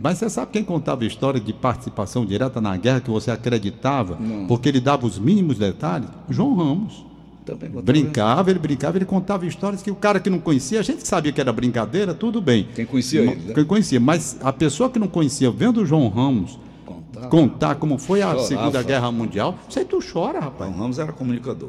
Mas 0.00 0.18
você 0.18 0.28
sabe 0.28 0.52
quem 0.52 0.64
contava 0.64 1.04
a 1.04 1.06
história 1.06 1.40
de 1.40 1.52
participação 1.52 2.26
direta 2.26 2.60
na 2.60 2.76
guerra 2.76 3.00
que 3.00 3.10
você 3.10 3.30
acreditava, 3.30 4.18
porque 4.48 4.68
ele 4.68 4.80
dava 4.80 5.06
os 5.06 5.18
mínimos 5.18 5.58
detalhes? 5.58 6.08
João 6.28 6.54
Ramos. 6.54 7.06
Também. 7.46 7.68
Brincava, 7.70 8.50
ele 8.50 8.58
brincava, 8.58 8.96
ele 8.96 9.04
contava 9.04 9.44
histórias 9.46 9.82
que 9.82 9.90
o 9.90 9.94
cara 9.94 10.18
que 10.18 10.30
não 10.30 10.38
conhecia, 10.38 10.80
a 10.80 10.82
gente 10.82 11.06
sabia 11.06 11.30
que 11.30 11.38
era 11.40 11.52
brincadeira, 11.52 12.14
tudo 12.14 12.40
bem. 12.40 12.66
Quem 12.74 12.86
conhecia 12.86 13.22
Ma- 13.22 13.32
ele, 13.32 13.48
né? 13.48 13.54
Quem 13.54 13.64
conhecia, 13.66 14.00
mas 14.00 14.38
a 14.42 14.50
pessoa 14.50 14.88
que 14.88 14.98
não 14.98 15.08
conhecia, 15.08 15.50
vendo 15.50 15.82
o 15.82 15.86
João 15.86 16.08
Ramos 16.08 16.58
Contava. 16.86 17.28
contar 17.28 17.74
como 17.74 17.98
foi 17.98 18.22
a 18.22 18.28
Chorava. 18.30 18.44
Segunda 18.48 18.82
Guerra 18.82 19.12
Mundial, 19.12 19.58
isso 19.68 19.78
aí 19.78 19.84
tu 19.84 19.98
chora, 20.00 20.40
rapaz. 20.40 20.70
João 20.70 20.80
Ramos 20.84 20.98
era 20.98 21.12
comunicador. 21.12 21.68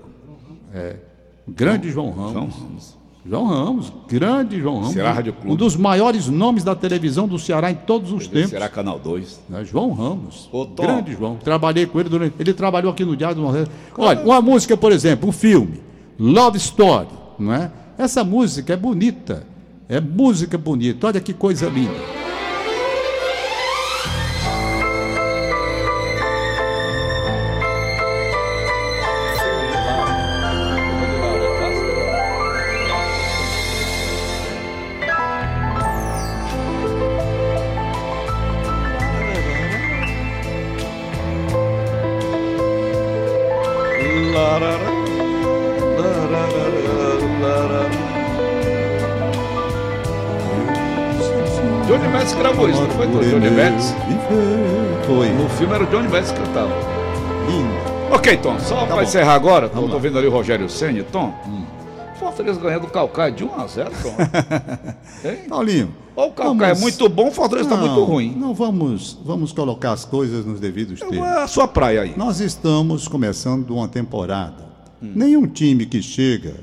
O 1.46 1.52
grande 1.52 1.92
João 1.92 2.10
Ramos. 2.12 2.32
João 2.34 2.48
Ramos. 2.48 2.98
João 3.28 3.46
Ramos, 3.48 3.92
grande 4.08 4.60
João 4.60 4.76
Ramos. 4.76 4.94
Ceará 4.94 5.12
Rádio 5.12 5.34
Clube. 5.34 5.52
Um 5.52 5.56
dos 5.56 5.76
maiores 5.76 6.28
nomes 6.28 6.64
da 6.64 6.76
televisão 6.76 7.28
do 7.28 7.40
Ceará 7.40 7.72
em 7.72 7.76
todos 7.76 8.12
os 8.12 8.28
tempos. 8.28 8.52
Será 8.52 8.70
Canal 8.70 9.00
2. 9.00 9.42
Né? 9.50 9.66
João 9.66 9.92
Ramos. 9.94 10.48
Ô. 10.52 10.66
Grande 10.66 11.14
João. 11.14 11.38
Trabalhei 11.38 11.88
com 11.88 12.00
ele 12.00 12.08
durante. 12.08 12.36
Ele 12.38 12.54
trabalhou 12.54 12.92
aqui 12.92 13.04
no 13.04 13.16
Diário 13.16 13.38
do 13.38 13.42
Nordeste. 13.42 13.72
Olha, 13.98 14.22
uma 14.22 14.42
música, 14.42 14.78
por 14.78 14.92
exemplo, 14.92 15.30
um 15.30 15.32
filme, 15.32 15.82
Love 16.20 16.58
Story, 16.58 17.08
não 17.40 17.52
é? 17.52 17.72
Essa 17.98 18.24
música 18.24 18.74
é 18.74 18.78
bonita. 18.78 19.48
É 19.90 20.00
música 20.00 20.56
bonita. 20.56 21.08
Olha 21.08 21.20
que 21.20 21.34
coisa 21.34 21.68
linda. 21.68 22.15
Metz? 53.56 53.94
Foi. 55.08 55.30
No 55.30 55.50
filme 55.50 55.74
era 55.74 55.84
o 55.84 55.88
Johnny 55.88 56.08
Metz 56.10 56.32
que 56.32 56.40
cantava. 56.40 56.70
Lindo. 57.48 57.86
Ok, 58.14 58.38
Tom, 58.38 58.60
só 58.60 58.86
Tá 58.86 58.94
para 58.96 59.04
encerrar 59.04 59.34
agora, 59.34 59.68
Vamos 59.68 59.84
eu 59.84 59.88
tô 59.90 59.96
lá. 59.96 60.02
vendo 60.02 60.18
ali 60.20 60.28
o 60.28 60.32
Rogério 60.32 60.70
Senni, 60.70 61.04
Tom. 61.04 61.34
Fortaleza 62.20 62.60
ganhando 62.60 62.84
do 62.84 62.88
Calcaia 62.88 63.32
de 63.32 63.44
1 63.44 63.56
a 63.60 63.68
0, 63.68 63.92
Tom. 64.02 64.16
Paulinho. 65.50 65.94
Ou 66.16 66.30
o 66.30 66.32
Calcaia 66.32 66.72
é 66.72 66.74
vamos- 66.74 66.82
muito 66.82 67.10
bom, 67.10 67.28
o 67.28 67.32
Fortaleza 67.32 67.68
está 67.70 67.80
muito 67.80 68.04
ruim. 68.04 68.34
Não 68.38 68.54
vamos, 68.54 69.18
vamos 69.26 69.52
colocar 69.52 69.92
as 69.92 70.06
coisas 70.06 70.46
nos 70.46 70.60
devidos 70.60 70.98
Então 71.00 71.10
termos. 71.10 71.28
é 71.28 71.44
a 71.44 71.48
sua 71.48 71.68
praia 71.68 72.02
aí. 72.02 72.14
Nós 72.16 72.40
estamos 72.40 73.08
começando 73.08 73.72
uma 73.72 73.88
temporada. 73.88 74.66
Nenhum 75.02 75.46
time 75.46 75.86
que 75.86 76.02
chega 76.02 76.56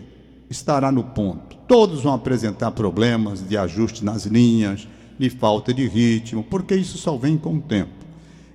estará 0.50 0.90
no 0.90 1.04
ponto. 1.04 1.56
Todos 1.68 2.02
vão 2.02 2.14
apresentar 2.14 2.70
problemas 2.72 3.46
de 3.46 3.56
ajuste 3.56 4.04
nas 4.04 4.24
linhas, 4.26 4.88
de 5.22 5.30
falta 5.30 5.72
de 5.72 5.86
ritmo, 5.86 6.42
porque 6.42 6.74
isso 6.74 6.98
só 6.98 7.16
vem 7.16 7.36
com 7.38 7.54
o 7.54 7.60
tempo. 7.60 7.90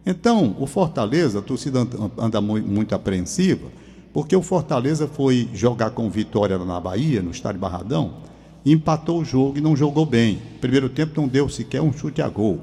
Então, 0.05 0.55
o 0.59 0.67
Fortaleza, 0.67 1.39
a 1.39 1.41
torcida 1.41 1.79
anda- 1.79 2.11
anda 2.17 2.41
mu- 2.41 2.61
muito 2.61 2.93
apreensiva, 2.93 3.67
porque 4.13 4.35
o 4.35 4.41
Fortaleza 4.41 5.07
foi 5.07 5.47
jogar 5.53 5.91
com 5.91 6.09
vitória 6.09 6.57
na 6.57 6.79
Bahia, 6.79 7.21
no 7.21 7.31
estádio 7.31 7.59
Barradão, 7.59 8.15
empatou 8.65 9.21
o 9.21 9.25
jogo 9.25 9.57
e 9.57 9.61
não 9.61 9.75
jogou 9.75 10.05
bem. 10.05 10.39
Primeiro 10.59 10.89
tempo 10.89 11.19
não 11.21 11.27
deu 11.27 11.47
sequer 11.47 11.81
um 11.81 11.93
chute 11.93 12.21
a 12.21 12.27
gol. 12.27 12.59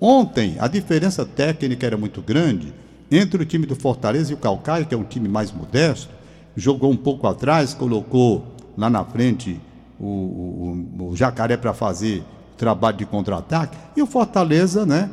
Ontem, 0.00 0.56
a 0.58 0.68
diferença 0.68 1.24
técnica 1.24 1.86
era 1.86 1.96
muito 1.96 2.22
grande 2.22 2.72
entre 3.10 3.42
o 3.42 3.46
time 3.46 3.66
do 3.66 3.74
Fortaleza 3.74 4.30
e 4.30 4.34
o 4.34 4.38
Calcaia, 4.38 4.84
que 4.84 4.94
é 4.94 4.98
um 4.98 5.02
time 5.04 5.28
mais 5.28 5.50
modesto, 5.52 6.08
jogou 6.56 6.90
um 6.90 6.96
pouco 6.96 7.26
atrás, 7.26 7.74
colocou 7.74 8.44
lá 8.76 8.88
na 8.88 9.04
frente 9.04 9.60
o, 9.98 10.06
o- 10.06 11.08
o 11.10 11.16
Jacaré 11.16 11.56
para 11.56 11.74
fazer 11.74 12.22
trabalho 12.60 12.98
de 12.98 13.06
contra-ataque, 13.06 13.74
e 13.96 14.02
o 14.02 14.06
Fortaleza, 14.06 14.84
né, 14.84 15.08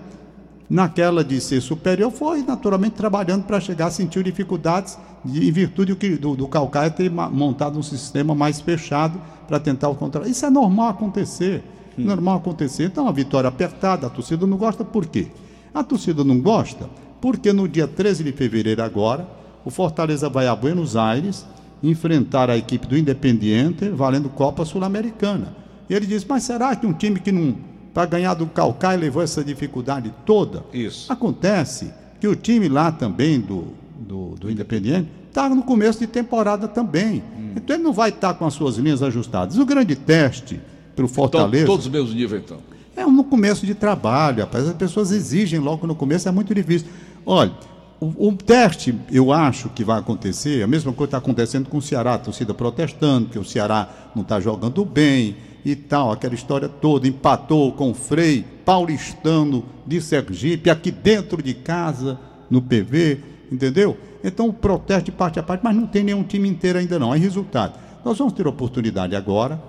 naquela 0.69 1.23
de 1.23 1.39
ser 1.39 1.61
superior, 1.61 2.11
foi 2.11 2.43
naturalmente 2.43 2.95
trabalhando 2.95 3.43
para 3.45 3.57
chegar, 3.61 3.89
sentiu 3.89 4.21
dificuldades 4.21 4.97
de- 5.23 5.47
em 5.47 5.51
virtude 5.51 5.93
do, 5.93 5.95
que, 5.97 6.09
do, 6.17 6.35
do 6.35 6.45
Calcaia 6.49 6.91
ter 6.91 7.09
montado 7.09 7.79
um 7.79 7.83
sistema 7.83 8.35
mais 8.35 8.59
fechado 8.59 9.17
para 9.47 9.61
tentar 9.61 9.87
o 9.87 9.95
contra. 9.95 10.27
Isso 10.27 10.45
é 10.45 10.49
normal 10.49 10.89
acontecer. 10.89 11.63
Normal 11.97 12.37
acontecer. 12.37 12.83
Então, 12.83 13.07
a 13.07 13.11
vitória 13.13 13.47
apertada, 13.47 14.05
a 14.05 14.09
torcida 14.09 14.45
não 14.45 14.57
gosta 14.57 14.83
por 14.83 15.05
quê? 15.07 15.27
A 15.73 15.83
torcida 15.83 16.23
não 16.23 16.39
gosta 16.39 16.87
porque 17.21 17.51
no 17.53 17.65
dia 17.67 17.87
13 17.87 18.23
de 18.25 18.31
fevereiro 18.33 18.83
agora, 18.83 19.25
o 19.65 19.69
Fortaleza 19.71 20.29
vai 20.29 20.47
a 20.47 20.55
Buenos 20.55 20.95
Aires 20.97 21.45
enfrentar 21.81 22.49
a 22.49 22.57
equipe 22.57 22.85
do 22.85 22.97
Independiente 22.97 23.89
valendo 23.89 24.27
Copa 24.29 24.63
Sul-Americana. 24.65 25.55
E 25.89 25.93
ele 25.93 26.05
diz, 26.05 26.25
mas 26.25 26.43
será 26.43 26.75
que 26.75 26.85
um 26.85 26.93
time 26.93 27.19
que 27.19 27.31
não 27.31 27.55
para 27.93 28.05
ganhar 28.05 28.33
do 28.33 28.45
Calcaia 28.47 28.97
levou 28.97 29.23
essa 29.23 29.43
dificuldade 29.43 30.13
toda? 30.25 30.63
Isso. 30.73 31.11
Acontece 31.11 31.91
que 32.19 32.27
o 32.27 32.35
time 32.35 32.67
lá 32.67 32.91
também 32.91 33.39
do, 33.39 33.67
do, 33.99 34.35
do 34.39 34.51
Independiente 34.51 35.09
está 35.29 35.49
no 35.49 35.63
começo 35.63 35.99
de 35.99 36.07
temporada 36.07 36.67
também. 36.67 37.23
Então 37.55 37.75
ele 37.75 37.83
não 37.83 37.93
vai 37.93 38.09
estar 38.09 38.33
com 38.33 38.45
as 38.45 38.53
suas 38.53 38.77
linhas 38.77 39.01
ajustadas. 39.01 39.57
O 39.57 39.65
grande 39.65 39.95
teste 39.95 40.59
para 40.95 41.03
o 41.03 41.05
Então, 41.05 41.07
Fortaleza 41.07 41.65
todos 41.65 41.85
os 41.85 41.91
meus 41.91 42.13
níveis, 42.13 42.41
então. 42.43 42.57
é 42.95 43.05
no 43.05 43.23
começo 43.23 43.65
de 43.65 43.73
trabalho, 43.75 44.41
rapaz. 44.41 44.67
As 44.67 44.73
pessoas 44.75 45.11
exigem 45.11 45.59
logo 45.59 45.85
no 45.87 45.95
começo, 45.95 46.27
é 46.27 46.31
muito 46.31 46.53
difícil. 46.53 46.87
Olha, 47.25 47.51
o, 47.99 48.27
o 48.27 48.33
teste, 48.33 48.95
eu 49.11 49.31
acho 49.31 49.69
que 49.69 49.83
vai 49.83 49.99
acontecer, 49.99 50.61
a 50.63 50.67
mesma 50.67 50.91
coisa 50.93 51.07
está 51.07 51.17
acontecendo 51.17 51.69
com 51.69 51.77
o 51.77 51.81
Ceará, 51.81 52.15
a 52.15 52.17
torcida 52.17 52.53
protestando, 52.53 53.29
que 53.29 53.39
o 53.39 53.43
Ceará 53.45 53.89
não 54.15 54.21
está 54.23 54.39
jogando 54.39 54.83
bem 54.85 55.35
e 55.71 55.75
tal, 55.75 56.11
aquela 56.11 56.33
história 56.33 56.69
toda, 56.69 57.07
empatou 57.07 57.73
com 57.73 57.91
o 57.91 57.93
Frei 57.93 58.45
paulistano 58.63 59.65
de 59.85 60.01
Sergipe, 60.01 60.69
aqui 60.69 60.91
dentro 60.91 61.41
de 61.41 61.53
casa, 61.53 62.19
no 62.49 62.61
PV, 62.61 63.19
entendeu? 63.51 63.97
Então 64.23 64.47
o 64.47 64.53
protesto 64.53 65.05
de 65.05 65.11
parte 65.11 65.39
a 65.39 65.43
parte, 65.43 65.61
mas 65.63 65.75
não 65.75 65.85
tem 65.85 66.03
nenhum 66.03 66.23
time 66.23 66.47
inteiro 66.47 66.79
ainda 66.79 66.97
não. 66.97 67.11
Aí 67.11 67.19
resultado, 67.19 67.77
nós 68.03 68.17
vamos 68.17 68.33
ter 68.33 68.47
oportunidade 68.47 69.15
agora, 69.15 69.61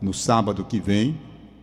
no 0.00 0.14
sábado 0.14 0.64
que 0.64 0.78
vem, 0.78 1.18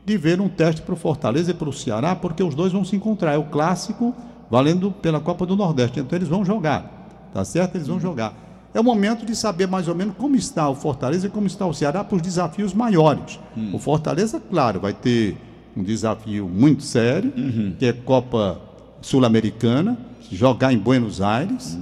de 0.06 0.18
ver 0.18 0.40
um 0.40 0.48
teste 0.48 0.82
para 0.82 0.94
o 0.94 0.98
Fortaleza 0.98 1.52
e 1.52 1.54
para 1.54 1.70
o 1.70 1.74
Ceará, 1.74 2.16
porque 2.16 2.44
os 2.44 2.56
dois 2.56 2.72
vão 2.72 2.86
se 2.86 2.96
encontrar. 2.96 3.34
É 3.34 3.38
o 3.38 3.46
clássico 3.46 4.16
valendo 4.50 4.92
pela 4.92 5.20
Copa 5.20 5.46
do 5.46 5.56
Nordeste. 5.56 6.00
Então 6.00 6.18
eles 6.18 6.30
vão 6.30 6.46
jogar. 6.46 7.30
Tá 7.34 7.44
certo? 7.44 7.76
Eles 7.76 7.88
vão 7.88 8.00
jogar. 8.00 8.47
É 8.78 8.80
o 8.80 8.84
momento 8.84 9.26
de 9.26 9.36
saber 9.36 9.66
mais 9.68 9.88
ou 9.88 9.96
menos 9.96 10.14
como 10.20 10.36
está 10.36 10.70
o 10.70 10.76
Fortaleza 10.76 11.26
e 11.26 11.30
como 11.32 11.48
está 11.48 11.66
o 11.66 11.74
Ceará 11.74 12.04
para 12.04 12.16
os 12.16 12.22
desafios 12.22 12.76
maiores. 12.76 13.40
O 13.74 13.80
Fortaleza, 13.80 14.40
claro, 14.40 14.80
vai 14.80 14.94
ter 14.94 15.36
um 15.76 15.82
desafio 15.82 16.48
muito 16.48 16.84
sério, 16.84 17.34
que 17.80 17.88
é 17.88 17.92
Copa 17.92 18.62
Sul-Americana, 19.02 19.98
jogar 20.32 20.74
em 20.74 20.78
Buenos 20.78 21.22
Aires, 21.22 21.76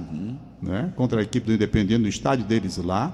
né, 0.62 0.90
contra 0.96 1.20
a 1.20 1.22
equipe 1.22 1.44
do 1.46 1.52
Independiente 1.52 2.00
no 2.00 2.08
estádio 2.08 2.46
deles 2.46 2.78
lá, 2.78 3.12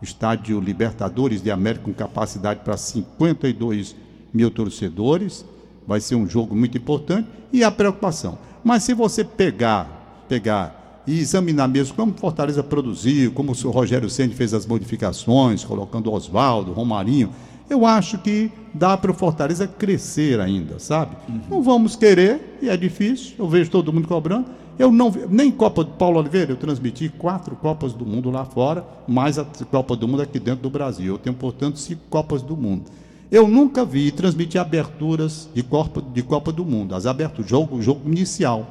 estádio 0.00 0.60
Libertadores 0.60 1.42
de 1.42 1.50
América 1.50 1.84
com 1.84 1.92
capacidade 1.92 2.60
para 2.60 2.76
52 2.76 3.96
mil 4.32 4.52
torcedores. 4.52 5.44
Vai 5.84 5.98
ser 5.98 6.14
um 6.14 6.28
jogo 6.28 6.54
muito 6.54 6.78
importante 6.78 7.28
e 7.52 7.64
a 7.64 7.72
preocupação. 7.72 8.38
Mas 8.62 8.84
se 8.84 8.94
você 8.94 9.24
pegar, 9.24 10.24
pegar 10.28 10.85
e 11.06 11.20
examinar 11.20 11.68
mesmo 11.68 11.94
como 11.94 12.12
Fortaleza 12.14 12.62
produziu, 12.62 13.32
como 13.32 13.52
o 13.52 13.70
Rogério 13.70 14.10
Ceni 14.10 14.34
fez 14.34 14.52
as 14.52 14.66
modificações, 14.66 15.64
colocando 15.64 16.12
Oswaldo, 16.12 16.72
Romarinho, 16.72 17.30
eu 17.68 17.84
acho 17.84 18.18
que 18.18 18.50
dá 18.72 18.96
para 18.96 19.10
o 19.10 19.14
Fortaleza 19.14 19.66
crescer 19.66 20.40
ainda, 20.40 20.78
sabe? 20.78 21.16
Não 21.50 21.62
vamos 21.62 21.96
querer, 21.96 22.58
e 22.62 22.68
é 22.68 22.76
difícil, 22.76 23.34
eu 23.38 23.48
vejo 23.48 23.70
todo 23.70 23.92
mundo 23.92 24.06
cobrando. 24.06 24.46
Eu 24.78 24.92
não 24.92 25.10
nem 25.30 25.50
Copa 25.50 25.82
do 25.82 25.92
Paulo 25.92 26.18
Oliveira, 26.18 26.52
eu 26.52 26.56
transmiti 26.56 27.08
quatro 27.08 27.56
Copas 27.56 27.94
do 27.94 28.04
Mundo 28.04 28.30
lá 28.30 28.44
fora, 28.44 28.84
mais 29.08 29.38
a 29.38 29.44
Copa 29.44 29.96
do 29.96 30.06
Mundo 30.06 30.22
aqui 30.22 30.38
dentro 30.38 30.62
do 30.62 30.70
Brasil. 30.70 31.14
Eu 31.14 31.18
tenho, 31.18 31.34
portanto, 31.34 31.78
cinco 31.78 32.02
Copas 32.10 32.42
do 32.42 32.56
Mundo. 32.56 32.84
Eu 33.30 33.48
nunca 33.48 33.84
vi 33.84 34.12
transmitir 34.12 34.60
aberturas 34.60 35.48
de 35.52 35.62
Copa, 35.62 36.00
de 36.00 36.22
Copa 36.22 36.52
do 36.52 36.64
Mundo, 36.64 36.94
as 36.94 37.06
aberturas, 37.06 37.50
jogo, 37.50 37.80
jogo 37.80 38.02
inicial. 38.06 38.70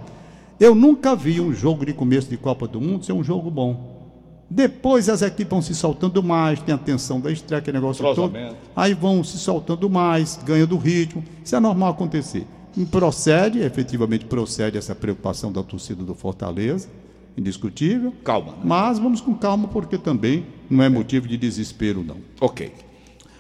Eu 0.60 0.74
nunca 0.74 1.16
vi 1.16 1.42
um 1.42 1.54
jogo 1.54 1.86
de 1.86 1.94
começo 1.94 2.30
de 2.30 2.38
Copa 2.38 2.68
do 2.68 2.80
Mundo 2.80 3.06
ser 3.06 3.14
um 3.14 3.24
jogo 3.24 3.52
bom. 3.52 3.96
Depois 4.50 5.10
as 5.10 5.22
equipes 5.22 5.50
vão 5.50 5.62
se 5.62 5.74
soltando 5.76 6.22
mais, 6.24 6.62
tem 6.62 6.74
a 6.74 6.78
tensão 6.78 7.20
da 7.20 7.32
estreia, 7.32 7.60
aquele 7.60 7.78
negócio 7.78 8.06
todo. 8.14 8.34
Aí 8.76 8.94
vão 8.94 9.24
se 9.24 9.38
soltando 9.38 9.90
mais, 9.90 10.40
ganhando 10.46 10.78
ritmo. 10.78 11.24
Isso 11.44 11.56
é 11.56 11.60
normal 11.60 11.92
acontecer. 11.92 12.46
E 12.78 12.86
procede, 12.86 13.60
efetivamente 13.60 14.26
procede 14.26 14.78
essa 14.78 14.94
preocupação 14.94 15.52
da 15.52 15.64
torcida 15.64 16.04
do 16.04 16.14
Fortaleza, 16.14 16.88
indiscutível. 17.38 18.14
Calma. 18.24 18.52
né? 18.52 18.58
Mas 18.64 19.00
vamos 19.00 19.20
com 19.20 19.34
calma, 19.34 19.68
porque 19.68 19.98
também 19.98 20.46
não 20.70 20.84
é 20.84 20.90
motivo 20.90 21.28
de 21.28 21.38
desespero, 21.38 22.04
não. 22.04 22.18
Ok. 22.40 22.72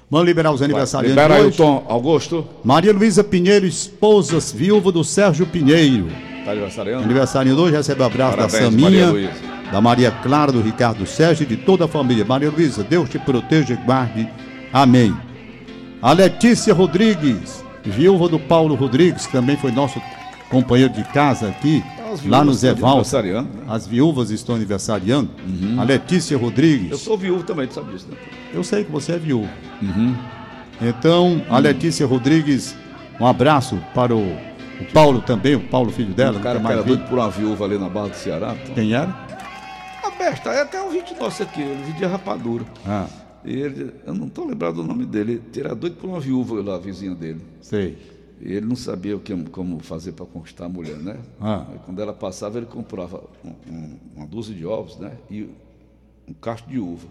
Vamos 0.10 0.28
liberar 0.28 0.52
os 0.52 0.62
aniversariantes 0.62 1.16
Libera 1.16 1.36
aí 1.36 1.48
o. 1.48 1.52
Tom 1.52 1.86
Augusto. 1.88 2.46
Maria 2.64 2.94
Luísa 2.94 3.24
Pinheiro, 3.24 3.66
esposa, 3.66 4.40
viúva 4.40 4.92
do 4.92 5.04
Sérgio 5.04 5.46
Pinheiro. 5.46 6.08
Tá 6.46 6.52
aniversariando? 6.52 7.04
Aniversário 7.04 7.58
hoje, 7.58 7.76
recebe 7.76 8.02
o 8.02 8.06
abraço 8.06 8.38
Parabéns, 8.38 8.64
da 8.64 8.70
Saminha, 8.70 9.08
Maria 9.08 9.32
da 9.72 9.82
Maria 9.82 10.12
Clara, 10.12 10.52
do 10.52 10.62
Ricardo 10.62 11.06
Sérgio 11.06 11.44
e 11.44 11.48
de 11.48 11.58
toda 11.58 11.86
a 11.86 11.88
família. 11.88 12.24
Maria 12.24 12.50
Luísa, 12.50 12.84
Deus 12.84 13.10
te 13.10 13.18
proteja 13.18 13.74
e 13.74 13.78
guarde. 13.78 14.30
Amém. 14.72 15.16
A 16.02 16.14
Letícia 16.14 16.74
Rodrigues, 16.74 17.64
viúva 17.84 18.30
do 18.30 18.40
Paulo 18.40 18.76
Rodrigues, 18.76 19.26
que 19.26 19.32
também 19.32 19.58
foi 19.58 19.72
nosso 19.72 20.00
companheiro 20.50 20.94
de 20.94 21.04
casa 21.06 21.50
aqui, 21.50 21.84
lá 22.26 22.44
no 22.44 22.54
Zé 22.54 22.74
Valsa. 22.74 23.22
né? 23.24 23.46
As 23.68 23.88
viúvas 23.88 24.30
estão 24.30 24.56
aniversariando. 24.56 25.32
A 25.80 25.84
Letícia 25.84 26.38
Rodrigues. 26.38 26.92
Eu 26.92 26.98
sou 26.98 27.18
viúvo 27.18 27.44
também, 27.44 27.68
tu 27.68 27.74
sabe 27.74 27.92
disso, 27.92 28.08
né? 28.10 28.18
Eu 28.54 28.64
sei 28.64 28.84
que 28.84 28.92
você 28.92 29.14
é 29.14 29.18
viúvo. 29.18 29.50
Então, 30.82 31.42
a 31.50 31.58
Letícia 31.58 32.06
Rodrigues, 32.06 32.76
um 33.20 33.26
abraço 33.26 33.80
para 33.96 34.16
o, 34.16 34.38
o 34.82 34.86
Paulo 34.94 35.22
também, 35.22 35.56
o 35.56 35.68
Paulo, 35.68 35.92
filho 35.92 36.14
dela. 36.14 36.38
o 36.40 36.42
cara 36.42 36.60
mais 36.60 36.84
doido 36.84 37.08
por 37.08 37.18
uma 37.20 37.30
viúva 37.30 37.66
ali 37.66 37.78
na 37.78 37.90
Barra 37.90 38.10
do 38.10 38.16
Ceará. 38.16 38.56
Tom. 38.66 38.74
Quem 38.74 38.94
era? 38.94 39.10
A 40.04 40.12
besta, 40.18 40.50
é 40.52 40.62
até 40.62 40.82
um 40.82 40.90
vídeo 40.90 41.16
nosso 41.20 41.44
aqui, 41.44 41.64
vídeo 41.64 41.94
de 41.96 42.06
rapadura. 42.06 42.66
Ah, 42.86 43.08
E 43.44 43.54
ele, 43.54 43.94
eu 44.06 44.14
não 44.14 44.28
estou 44.28 44.46
lembrado 44.48 44.76
do 44.76 44.84
nome 44.84 45.06
dele, 45.06 45.42
ele 45.54 45.60
era 45.66 45.76
doido 45.76 45.96
por 45.98 46.08
uma 46.10 46.20
viúva 46.20 46.62
lá, 46.64 46.76
a 46.76 46.80
vizinha 46.80 47.14
dele. 47.16 47.42
sei. 47.62 48.16
E 48.42 48.52
ele 48.52 48.66
não 48.66 48.76
sabia 48.76 49.16
o 49.16 49.20
que, 49.22 49.34
como 49.46 49.80
fazer 49.80 50.12
para 50.12 50.26
conquistar 50.26 50.66
a 50.66 50.70
mulher, 50.70 50.98
né? 50.98 51.16
Ah. 51.40 51.66
Aí, 51.72 51.80
quando 51.86 52.02
ela 52.02 52.12
passava, 52.12 52.58
ele 52.58 52.66
comprava 52.66 53.24
um- 53.44 53.54
um- 53.74 53.98
uma 54.18 54.28
dúzia 54.28 54.54
de 54.54 54.66
ovos, 54.66 54.98
né? 55.00 55.14
E 55.32 55.50
um 56.28 56.34
cacho 56.34 56.66
de 56.68 56.78
uva. 56.78 57.08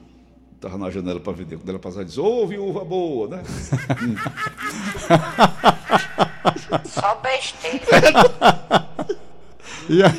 Estava 0.55 0.77
na 0.77 0.91
janela 0.91 1.19
para 1.19 1.33
vender. 1.33 1.57
Quando 1.57 1.69
ela 1.71 1.79
passava, 1.79 2.03
ele 2.03 2.09
disse, 2.09 2.21
ô 2.21 2.47
viúva 2.47 2.85
boa, 2.85 3.29
né? 3.29 3.43
Só 6.95 7.15
besteira. 7.23 8.13
E 9.87 10.03
a- 10.03 10.11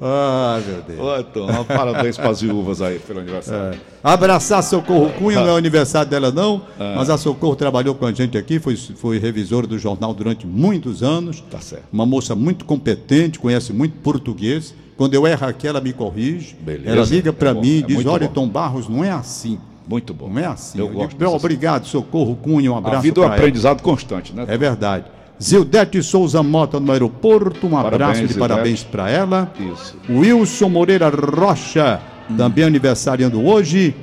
Ai, 0.00 0.62
meu 0.66 0.82
Deus. 0.82 0.98
Ô, 1.00 1.22
Tom, 1.24 1.64
parabéns 1.64 2.16
para 2.16 2.30
as 2.30 2.40
viúvas 2.40 2.80
aí 2.82 2.98
pelo 2.98 3.20
aniversário. 3.20 3.78
Abraçar 4.02 4.62
Socorro 4.64 5.10
Cunha, 5.12 5.40
não 5.40 5.48
é 5.48 5.52
o 5.52 5.56
aniversário 5.56 6.10
dela 6.10 6.32
não, 6.32 6.62
mas 6.96 7.08
a 7.10 7.16
Socorro 7.18 7.54
trabalhou 7.54 7.94
com 7.94 8.06
a 8.06 8.12
gente 8.12 8.36
aqui, 8.36 8.58
foi, 8.58 8.74
foi 8.76 9.18
revisora 9.18 9.66
do 9.66 9.78
jornal 9.78 10.12
durante 10.14 10.44
muitos 10.46 11.02
anos. 11.04 11.40
Tá 11.50 11.60
certo. 11.60 11.84
Uma 11.92 12.04
moça 12.06 12.34
muito 12.34 12.64
competente, 12.64 13.38
conhece 13.38 13.72
muito 13.72 13.96
português. 13.98 14.74
Quando 14.96 15.14
eu 15.14 15.26
erro 15.26 15.46
aqui, 15.46 15.68
ela 15.68 15.80
me 15.80 15.92
corrige. 15.92 16.56
Beleza. 16.60 16.90
Ela 16.90 17.06
liga 17.06 17.32
para 17.32 17.50
É 17.50 17.54
mim 17.54 17.68
e 17.68 17.78
é 17.78 17.82
diz: 17.86 18.06
Olha, 18.06 18.26
bom. 18.26 18.32
Tom 18.34 18.48
Barros, 18.48 18.88
não 18.88 19.04
é 19.04 19.10
assim. 19.12 19.58
Muito 19.90 20.14
bom. 20.14 20.28
Não 20.28 20.40
é 20.40 20.46
assim. 20.46 20.78
Eu 20.78 20.86
Eu 20.86 20.92
gosto 20.92 21.18
digo, 21.18 21.30
Obrigado, 21.30 21.84
Socorro 21.86 22.36
Cunha, 22.36 22.72
um 22.72 22.76
abraço. 22.76 22.98
A 22.98 23.00
vida 23.00 23.20
é 23.20 23.22
um 23.22 23.26
ela. 23.26 23.34
aprendizado 23.34 23.82
constante, 23.82 24.32
né? 24.32 24.44
É 24.46 24.56
verdade. 24.56 25.04
Zildete 25.42 26.00
Souza 26.02 26.42
Mota 26.42 26.78
no 26.78 26.92
aeroporto, 26.92 27.66
um 27.66 27.70
Parabéns, 27.70 27.94
abraço 27.94 28.20
de 28.20 28.26
Zildete. 28.28 28.38
parabéns 28.38 28.82
para 28.84 29.10
ela. 29.10 29.52
Isso. 29.58 29.96
Wilson 30.08 30.68
Moreira 30.68 31.08
Rocha, 31.08 32.00
também 32.36 32.62
aniversariando 32.64 33.44
hoje. 33.44 33.94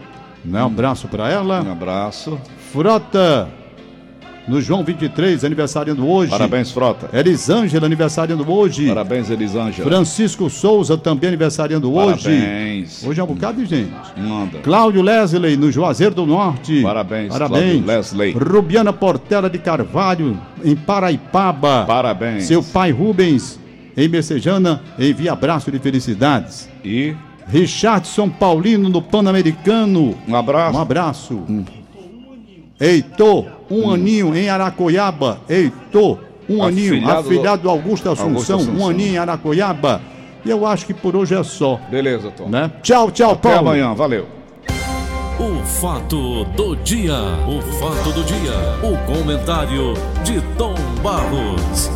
Né? 0.44 0.62
Um 0.62 0.66
abraço 0.68 1.08
para 1.08 1.30
ela. 1.30 1.62
Um 1.64 1.72
abraço. 1.72 2.38
Frota, 2.74 3.48
no 4.48 4.62
João 4.62 4.84
23, 4.84 5.44
aniversariando 5.44 6.08
hoje. 6.08 6.32
Parabéns, 6.32 6.72
Frota. 6.72 7.10
Elisângela, 7.12 7.86
aniversariando 7.86 8.50
hoje. 8.50 8.88
Parabéns, 8.88 9.30
Elisângela. 9.30 9.90
Francisco 9.90 10.50
Souza, 10.50 10.98
também 10.98 11.28
aniversariando 11.28 11.94
hoje. 11.94 12.24
Parabéns. 12.24 13.04
Hoje 13.06 13.20
é 13.20 13.24
um 13.24 13.28
bocado 13.28 13.62
de 13.62 13.66
gente. 13.66 13.92
Manda. 14.16 14.60
Cláudio 14.60 15.02
Leslie, 15.02 15.58
no 15.58 15.72
Juazeiro 15.72 16.16
do 16.16 16.26
Norte. 16.26 16.82
Parabéns, 16.82 17.30
Parabéns. 17.30 17.84
Cláudio 17.84 17.86
Leslie. 17.86 18.32
Rubiana 18.34 18.94
Portela 18.94 19.50
de 19.50 19.58
Carvalho, 19.58 20.40
em 20.64 20.76
Paraipaba. 20.76 21.84
Parabéns. 21.86 22.46
Seu 22.46 22.64
pai 22.64 22.92
Rubens, 22.92 23.60
em 23.96 24.08
Messejana, 24.08 24.82
envia 24.98 25.34
abraço 25.34 25.70
de 25.70 25.80
felicidades. 25.80 26.70
E 26.86 27.14
Richardson 27.48 28.30
Paulino, 28.30 28.90
no 28.90 29.02
Pan-Americano. 29.02 30.18
um 30.28 30.36
abraço. 30.36 30.78
Um 30.78 30.82
abraço. 30.82 31.44
Heitor, 32.80 33.46
um 33.70 33.90
aninho 33.90 34.36
em 34.36 34.50
Aracoiaba. 34.50 35.40
Heitor, 35.50 36.20
um 36.50 36.64
aninho. 36.64 36.94
Afilhado 36.96 37.22
do- 37.24 37.28
Afilhado 37.30 37.62
do 37.64 37.70
Augusto 37.70 38.10
Assunção, 38.10 38.28
Augusto 38.30 38.54
Assunção. 38.54 38.76
um 38.86 38.90
aninho 38.90 39.14
em 39.14 39.18
Aracoiaba. 39.18 40.02
E 40.46 40.50
eu 40.50 40.66
acho 40.66 40.86
que 40.86 40.94
por 40.94 41.16
hoje 41.16 41.36
é 41.36 41.44
só. 41.44 41.80
Beleza, 41.90 42.32
Tom. 42.32 42.48
Né? 42.50 42.72
Tchau, 42.82 43.12
tchau, 43.12 43.32
Até 43.32 43.50
Paulo. 43.54 43.70
amanhã. 43.70 43.94
Valeu. 43.94 44.28
O 45.40 45.64
fato 45.66 46.46
do 46.56 46.76
dia, 46.78 47.14
o 47.48 47.62
fato 47.74 48.12
do 48.12 48.24
dia, 48.24 48.54
o 48.82 48.98
comentário 49.06 49.94
de 50.24 50.42
Tom 50.58 50.74
Barros. 51.04 51.92